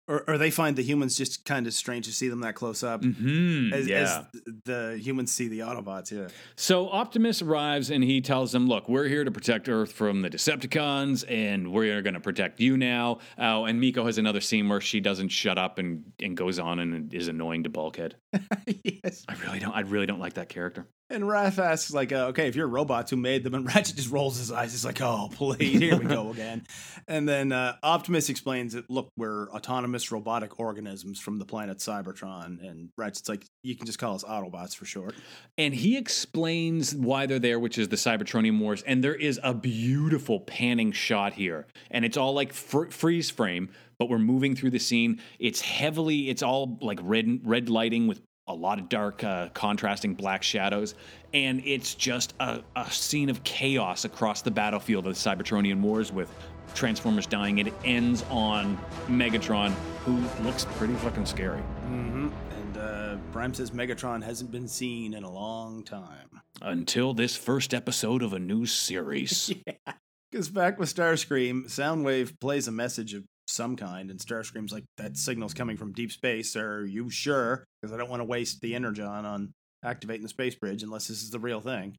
or, 0.08 0.24
or 0.28 0.38
they 0.38 0.50
find 0.50 0.76
the 0.76 0.82
humans 0.82 1.16
just 1.16 1.44
kind 1.44 1.66
of 1.66 1.74
strange 1.74 2.06
to 2.06 2.12
see 2.12 2.28
them 2.28 2.40
that 2.40 2.54
close 2.54 2.82
up. 2.82 3.02
Mm-hmm. 3.02 3.72
As, 3.72 3.88
yeah. 3.88 4.24
as 4.34 4.42
the 4.64 4.98
humans 5.02 5.32
see 5.32 5.48
the 5.48 5.60
Autobots, 5.60 6.10
yeah. 6.12 6.28
So 6.54 6.88
Optimus 6.88 7.42
arrives 7.42 7.90
and 7.90 8.04
he 8.04 8.20
tells 8.20 8.52
them, 8.52 8.68
"Look, 8.68 8.88
we're 8.88 9.08
here 9.08 9.24
to 9.24 9.30
protect 9.30 9.68
Earth 9.68 9.92
from 9.92 10.22
the 10.22 10.30
Decepticons, 10.30 11.24
and 11.28 11.72
we're 11.72 12.02
going 12.02 12.14
to 12.14 12.20
protect 12.20 12.60
you 12.60 12.76
now." 12.76 13.18
Oh, 13.38 13.64
and 13.64 13.80
Miko 13.80 14.04
has 14.06 14.18
another 14.18 14.40
scene 14.40 14.68
where 14.68 14.80
she 14.80 15.00
doesn't 15.00 15.28
shut 15.28 15.58
up 15.58 15.78
and 15.78 16.12
and 16.20 16.36
goes 16.36 16.58
on 16.58 16.78
and 16.78 17.12
is 17.12 17.28
annoying 17.28 17.64
to 17.64 17.70
Bulkhead. 17.70 18.16
yes. 18.66 19.24
I 19.28 19.34
really 19.44 19.58
don't. 19.58 19.74
I 19.74 19.80
really 19.80 20.06
don't 20.06 20.20
like 20.20 20.34
that 20.34 20.48
character. 20.48 20.86
And 21.08 21.22
Raph 21.22 21.58
asks, 21.62 21.92
like, 21.92 22.10
uh, 22.10 22.26
okay, 22.26 22.48
if 22.48 22.56
you're 22.56 22.66
robots 22.66 23.10
who 23.10 23.16
made 23.16 23.44
them, 23.44 23.54
and 23.54 23.64
Ratchet 23.74 23.94
just 23.94 24.10
rolls 24.10 24.38
his 24.38 24.50
eyes. 24.50 24.72
He's 24.72 24.84
like, 24.84 25.00
oh, 25.00 25.28
please, 25.32 25.78
here 25.78 25.96
we 25.96 26.04
go 26.04 26.30
again. 26.32 26.66
And 27.06 27.28
then 27.28 27.52
uh, 27.52 27.76
Optimus 27.82 28.28
explains 28.28 28.72
that, 28.72 28.90
look, 28.90 29.08
we're 29.16 29.48
autonomous 29.50 30.10
robotic 30.10 30.58
organisms 30.58 31.20
from 31.20 31.38
the 31.38 31.44
planet 31.44 31.78
Cybertron. 31.78 32.60
And 32.68 32.88
Ratchet's 32.96 33.28
like, 33.28 33.46
you 33.62 33.76
can 33.76 33.86
just 33.86 34.00
call 34.00 34.16
us 34.16 34.24
Autobots 34.24 34.74
for 34.74 34.84
short. 34.84 35.14
And 35.56 35.72
he 35.72 35.96
explains 35.96 36.92
why 36.92 37.26
they're 37.26 37.38
there, 37.38 37.60
which 37.60 37.78
is 37.78 37.88
the 37.88 37.96
Cybertronian 37.96 38.58
Wars. 38.58 38.82
And 38.82 39.04
there 39.04 39.14
is 39.14 39.38
a 39.44 39.54
beautiful 39.54 40.40
panning 40.40 40.90
shot 40.90 41.34
here, 41.34 41.66
and 41.90 42.04
it's 42.04 42.16
all 42.16 42.34
like 42.34 42.52
fr- 42.52 42.90
freeze 42.90 43.30
frame, 43.30 43.70
but 43.98 44.08
we're 44.08 44.18
moving 44.18 44.56
through 44.56 44.70
the 44.70 44.78
scene. 44.78 45.20
It's 45.38 45.60
heavily, 45.60 46.28
it's 46.30 46.42
all 46.42 46.78
like 46.82 46.98
red 47.02 47.40
red 47.44 47.68
lighting 47.68 48.06
with 48.08 48.20
a 48.48 48.54
lot 48.54 48.78
of 48.78 48.88
dark, 48.88 49.24
uh, 49.24 49.48
contrasting 49.54 50.14
black 50.14 50.42
shadows, 50.42 50.94
and 51.34 51.62
it's 51.64 51.94
just 51.94 52.34
a, 52.40 52.62
a 52.76 52.90
scene 52.90 53.28
of 53.28 53.42
chaos 53.44 54.04
across 54.04 54.42
the 54.42 54.50
battlefield 54.50 55.06
of 55.06 55.14
the 55.14 55.20
Cybertronian 55.20 55.80
Wars 55.80 56.12
with. 56.12 56.32
Transformers 56.74 57.26
dying. 57.26 57.56
It 57.56 57.72
ends 57.84 58.22
on 58.28 58.76
Megatron, 59.06 59.70
who 60.04 60.18
looks 60.44 60.66
pretty 60.76 60.92
fucking 60.96 61.24
scary. 61.24 61.60
Mm-hmm. 61.60 62.28
And 62.50 62.76
uh, 62.76 63.16
Prime 63.32 63.54
says 63.54 63.70
Megatron 63.70 64.22
hasn't 64.22 64.50
been 64.50 64.68
seen 64.68 65.14
in 65.14 65.22
a 65.22 65.30
long 65.30 65.84
time. 65.84 66.42
Until 66.60 67.14
this 67.14 67.34
first 67.34 67.72
episode 67.72 68.22
of 68.22 68.34
a 68.34 68.38
new 68.38 68.66
series. 68.66 69.54
yeah. 69.66 69.94
Because 70.30 70.50
back 70.50 70.78
with 70.78 70.94
Starscream, 70.94 71.64
Soundwave 71.64 72.38
plays 72.40 72.68
a 72.68 72.72
message 72.72 73.14
of 73.14 73.24
some 73.46 73.76
kind, 73.76 74.10
and 74.10 74.18
Starscream's 74.18 74.72
like, 74.72 74.84
that 74.98 75.16
signal's 75.16 75.54
coming 75.54 75.76
from 75.76 75.92
deep 75.92 76.12
space. 76.12 76.56
Are 76.56 76.84
you 76.84 77.10
sure? 77.10 77.64
Because 77.80 77.94
I 77.94 77.96
don't 77.96 78.10
want 78.10 78.20
to 78.20 78.24
waste 78.24 78.60
the 78.60 78.74
energon 78.74 79.04
on 79.04 79.52
activating 79.84 80.22
the 80.22 80.28
space 80.28 80.54
bridge 80.54 80.82
unless 80.82 81.08
this 81.08 81.22
is 81.22 81.30
the 81.30 81.38
real 81.38 81.60
thing. 81.60 81.96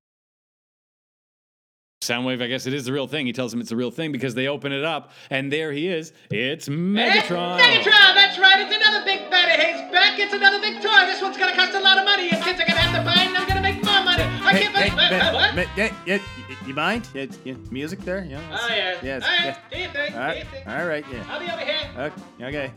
Soundwave, 2.03 2.41
I 2.41 2.47
guess 2.47 2.67
it 2.67 2.73
is 2.73 2.85
the 2.85 2.93
real 2.93 3.07
thing. 3.07 3.25
He 3.25 3.33
tells 3.33 3.53
him 3.53 3.59
it's 3.59 3.69
the 3.69 3.75
real 3.75 3.91
thing 3.91 4.11
because 4.11 4.35
they 4.35 4.47
open 4.47 4.71
it 4.71 4.83
up, 4.83 5.11
and 5.29 5.51
there 5.51 5.71
he 5.71 5.87
is. 5.87 6.13
It's 6.29 6.69
Megatron. 6.69 7.59
Megatron, 7.59 8.13
that's 8.13 8.37
right. 8.37 8.59
It's 8.61 8.75
another 8.75 9.03
big 9.03 9.31
baddie. 9.31 9.57
He's 9.57 9.91
back. 9.91 10.19
It's 10.19 10.33
another 10.33 10.59
big 10.61 10.81
toy. 10.81 11.05
This 11.07 11.21
one's 11.21 11.37
gonna 11.37 11.55
cost 11.55 11.73
a 11.73 11.79
lot 11.79 11.97
of 11.97 12.05
money. 12.05 12.25
You 12.25 12.37
kids 12.43 12.61
are 12.61 12.65
gonna 12.65 12.79
have 12.79 12.95
to 12.95 13.03
buy 13.03 13.23
it, 13.23 13.56
believe 14.59 14.93
what? 14.93 15.55
Ma- 15.55 15.63
yeah, 15.75 15.93
yeah, 16.05 16.19
you 16.65 16.73
mind? 16.73 17.07
Yeah, 17.13 17.25
yeah, 17.43 17.53
music 17.71 17.99
there? 17.99 18.25
Yeah. 18.29 18.41
Oh 18.51 18.67
yeah. 18.69 18.97
Yes. 19.03 19.23
All 19.23 19.29
right. 19.29 19.45
yeah. 19.45 19.57
Do 19.71 19.77
your 19.79 19.89
thing. 19.91 20.13
All 20.13 20.19
Do 20.19 20.25
right. 20.25 20.37
your 20.37 20.45
thing. 20.45 20.67
All 20.67 20.85
right. 20.87 21.05
Yeah. 21.11 21.23
I'll 21.29 21.39
be 21.39 21.51
over 21.51 21.61
here. 21.61 22.11
Okay. 22.39 22.45
okay. 22.45 22.71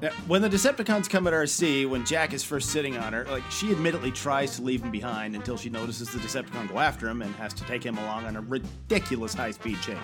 Now, 0.00 0.10
when 0.28 0.42
the 0.42 0.48
Decepticons 0.48 1.10
come 1.10 1.26
at 1.26 1.32
Arcee, 1.32 1.88
when 1.88 2.04
Jack 2.06 2.32
is 2.32 2.44
first 2.44 2.70
sitting 2.70 2.96
on 2.96 3.12
her, 3.12 3.24
like 3.24 3.42
she 3.50 3.72
admittedly 3.72 4.12
tries 4.12 4.54
to 4.56 4.62
leave 4.62 4.82
him 4.82 4.92
behind 4.92 5.34
until 5.34 5.56
she 5.56 5.70
notices 5.70 6.08
the 6.10 6.18
Decepticon 6.20 6.68
go 6.68 6.78
after 6.78 7.08
him 7.08 7.20
and 7.22 7.34
has 7.34 7.52
to 7.54 7.64
take 7.64 7.82
him 7.82 7.98
along 7.98 8.24
on 8.24 8.36
a 8.36 8.40
ridiculous 8.40 9.34
high-speed 9.34 9.80
chain. 9.82 9.98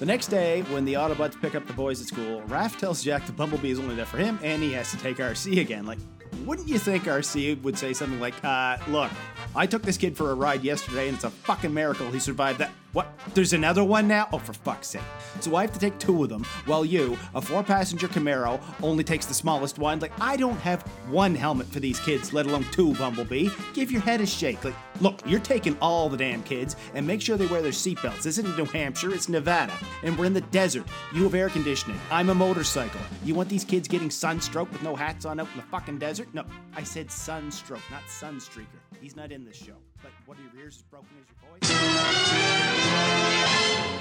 The 0.00 0.06
next 0.06 0.28
day, 0.28 0.62
when 0.62 0.84
the 0.84 0.94
Autobots 0.94 1.40
pick 1.40 1.54
up 1.54 1.66
the 1.66 1.72
boys 1.72 2.00
at 2.00 2.08
school, 2.08 2.42
Raph 2.48 2.76
tells 2.78 3.02
Jack 3.04 3.24
the 3.26 3.32
Bumblebee 3.32 3.70
is 3.70 3.78
only 3.78 3.94
there 3.94 4.06
for 4.06 4.16
him, 4.18 4.38
and 4.42 4.62
he 4.62 4.72
has 4.72 4.90
to 4.90 4.96
take 4.96 5.18
Arcee 5.18 5.60
again. 5.60 5.86
Like, 5.86 5.98
wouldn't 6.44 6.66
you 6.68 6.78
think 6.78 7.04
Arcee 7.04 7.60
would 7.62 7.78
say 7.78 7.92
something 7.92 8.18
like, 8.18 8.34
uh, 8.44 8.78
look, 8.88 9.10
I 9.54 9.66
took 9.66 9.82
this 9.82 9.96
kid 9.96 10.16
for 10.16 10.30
a 10.30 10.34
ride 10.34 10.62
yesterday, 10.62 11.08
and 11.08 11.16
it's 11.16 11.24
a 11.24 11.30
fucking 11.30 11.74
miracle 11.74 12.10
he 12.10 12.20
survived 12.20 12.60
that. 12.60 12.70
What? 12.92 13.12
There's 13.34 13.52
another 13.52 13.84
one 13.84 14.08
now? 14.08 14.28
Oh, 14.32 14.38
for 14.38 14.52
fuck's 14.52 14.88
sake. 14.88 15.02
So 15.40 15.54
I 15.54 15.62
have 15.62 15.72
to 15.72 15.78
take 15.78 15.98
two 15.98 16.24
of 16.24 16.28
them, 16.28 16.44
while 16.66 16.84
you, 16.84 17.16
a 17.34 17.40
four 17.40 17.62
passenger 17.62 18.08
Camaro, 18.08 18.60
only 18.82 19.04
takes 19.04 19.26
the 19.26 19.34
smallest 19.34 19.78
one. 19.78 20.00
Like, 20.00 20.12
I 20.20 20.36
don't 20.36 20.58
have 20.58 20.82
one 21.08 21.34
helmet 21.36 21.68
for 21.68 21.78
these 21.78 22.00
kids, 22.00 22.32
let 22.32 22.46
alone 22.46 22.64
two, 22.72 22.94
Bumblebee. 22.94 23.48
Give 23.74 23.92
your 23.92 24.00
head 24.00 24.20
a 24.20 24.26
shake. 24.26 24.64
Like, 24.64 24.74
look, 25.00 25.20
you're 25.24 25.40
taking 25.40 25.76
all 25.80 26.08
the 26.08 26.16
damn 26.16 26.42
kids, 26.42 26.74
and 26.94 27.06
make 27.06 27.20
sure 27.20 27.36
they 27.36 27.46
wear 27.46 27.62
their 27.62 27.70
seatbelts. 27.70 28.22
This 28.22 28.38
isn't 28.38 28.56
New 28.56 28.64
Hampshire, 28.64 29.14
it's 29.14 29.28
Nevada. 29.28 29.72
And 30.02 30.18
we're 30.18 30.26
in 30.26 30.34
the 30.34 30.40
desert. 30.40 30.86
You 31.14 31.24
have 31.24 31.34
air 31.34 31.48
conditioning. 31.48 31.98
I'm 32.10 32.30
a 32.30 32.34
motorcycle. 32.34 33.00
You 33.24 33.34
want 33.36 33.48
these 33.48 33.64
kids 33.64 33.86
getting 33.86 34.10
sunstroke 34.10 34.70
with 34.72 34.82
no 34.82 34.96
hats 34.96 35.24
on 35.24 35.38
out 35.38 35.48
in 35.52 35.56
the 35.56 35.66
fucking 35.66 35.98
desert? 35.98 36.28
No, 36.32 36.44
I 36.74 36.82
said 36.82 37.10
sunstroke, 37.10 37.82
not 37.90 38.02
sunstreaker. 38.08 38.79
He's 39.00 39.16
not 39.16 39.32
in 39.32 39.46
this 39.46 39.56
show. 39.56 39.76
But 40.02 40.10
what 40.26 40.36
are 40.38 40.42
your 40.42 40.54
ears 40.62 40.76
as 40.76 40.82
broken 40.82 41.08
as 41.20 41.26
your 41.30 41.38
voice? 41.50 41.60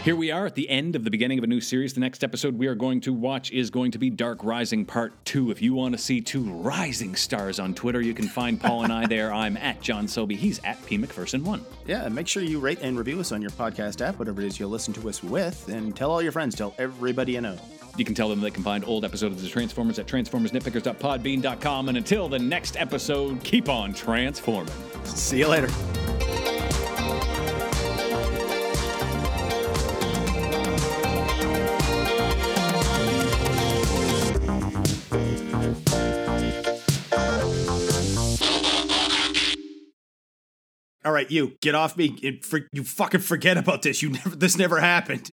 Here 0.04 0.16
we 0.16 0.32
are 0.32 0.46
at 0.46 0.56
the 0.56 0.70
end 0.70 0.96
of 0.96 1.04
the 1.04 1.12
beginning 1.12 1.40
of 1.40 1.44
a 1.44 1.48
new 1.48 1.60
series. 1.60 1.94
The 1.94 2.00
next 2.00 2.24
episode 2.24 2.58
we 2.58 2.68
are 2.68 2.74
going 2.74 3.02
to 3.02 3.12
watch 3.12 3.52
is 3.52 3.70
going 3.70 3.92
to 3.92 3.98
be 3.98 4.10
Dark 4.10 4.46
Rising 4.46 4.86
Part 4.86 5.14
2. 5.26 5.52
If 5.52 5.62
you 5.62 5.74
want 5.74 5.94
to 5.94 5.98
see 5.98 6.22
two 6.22 6.44
rising 6.44 7.18
stars 7.18 7.60
on 7.60 7.74
Twitter, 7.74 8.00
you 8.00 8.14
can 8.14 8.26
find 8.30 8.60
Paul 8.62 8.86
and 8.86 8.94
I 8.94 9.08
there. 9.08 9.34
I'm 9.34 9.58
at 9.58 9.82
John 9.82 10.08
Sobey. 10.08 10.36
He's 10.36 10.64
at 10.64 10.84
P. 10.86 10.98
McPherson1. 10.98 11.62
Yeah, 11.86 12.06
and 12.06 12.16
make 12.16 12.30
sure 12.30 12.42
you 12.42 12.60
rate 12.62 12.80
and 12.82 12.98
review 12.98 13.20
us 13.20 13.34
on 13.34 13.42
your 13.42 13.52
podcast 13.52 14.00
app, 14.00 14.18
whatever 14.20 14.42
it 14.42 14.48
is 14.48 14.58
you'll 14.58 14.70
listen 14.70 14.94
to 14.96 15.10
us 15.10 15.22
with, 15.22 15.68
and 15.68 15.94
tell 15.94 16.12
all 16.12 16.22
your 16.22 16.32
friends, 16.32 16.56
tell 16.56 16.74
everybody 16.78 17.34
you 17.34 17.42
know. 17.42 17.58
You 17.98 18.06
can 18.06 18.16
tell 18.16 18.30
them 18.30 18.40
they 18.40 18.52
can 18.52 18.64
find 18.64 18.86
old 18.86 19.04
episodes 19.04 19.36
of 19.36 19.42
the 19.42 19.50
Transformers 19.50 20.00
at 20.00 20.08
transformersnitpickers.podbean.com. 20.08 21.90
And 21.90 21.98
until 21.98 22.30
the 22.30 22.40
next 22.40 22.78
episode, 22.78 23.44
keep 23.44 23.68
on 23.68 23.94
transforming. 23.94 24.74
See 25.04 25.40
you 25.40 25.50
later. 25.50 25.68
You 41.32 41.58
get 41.62 41.76
off 41.76 41.98
me. 41.98 42.18
and 42.24 42.44
for, 42.44 42.62
you 42.72 42.84
fucking 42.84 43.22
forget 43.22 43.58
about 43.58 43.82
this. 43.82 44.02
You 44.02 44.10
never. 44.10 44.36
This 44.36 44.58
never 44.58 44.80
happened. 44.80 45.30